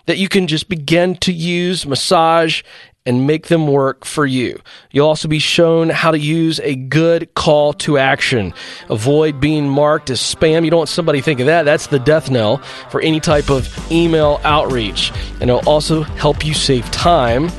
[0.06, 2.62] that you can just begin to use, massage,
[3.06, 4.60] and make them work for you.
[4.90, 8.52] You'll also be shown how to use a good call to action.
[8.90, 10.64] Avoid being marked as spam.
[10.64, 11.62] You don't want somebody thinking that.
[11.62, 12.58] That's the death knell
[12.90, 15.12] for any type of email outreach.
[15.40, 17.50] And it'll also help you save time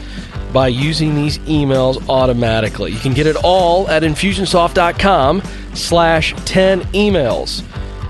[0.51, 2.91] by using these emails automatically.
[2.91, 5.41] You can get it all at infusionsoft.com
[5.73, 7.61] slash 10 emails.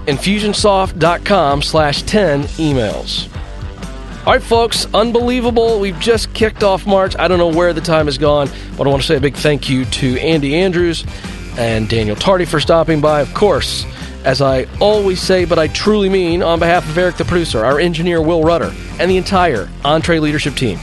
[0.06, 3.28] Infusionsoft.com slash 10 emails.
[4.28, 5.80] All right, folks, unbelievable.
[5.80, 7.16] We've just kicked off March.
[7.18, 9.38] I don't know where the time has gone, but I want to say a big
[9.38, 11.06] thank you to Andy Andrews
[11.58, 13.22] and Daniel Tardy for stopping by.
[13.22, 13.86] Of course,
[14.26, 17.80] as I always say, but I truly mean, on behalf of Eric the producer, our
[17.80, 20.78] engineer Will Rudder, and the entire EntreLeadership team,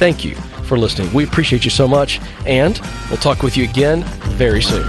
[0.00, 0.34] thank you
[0.64, 1.12] for listening.
[1.14, 2.80] We appreciate you so much, and
[3.10, 4.82] we'll talk with you again very soon.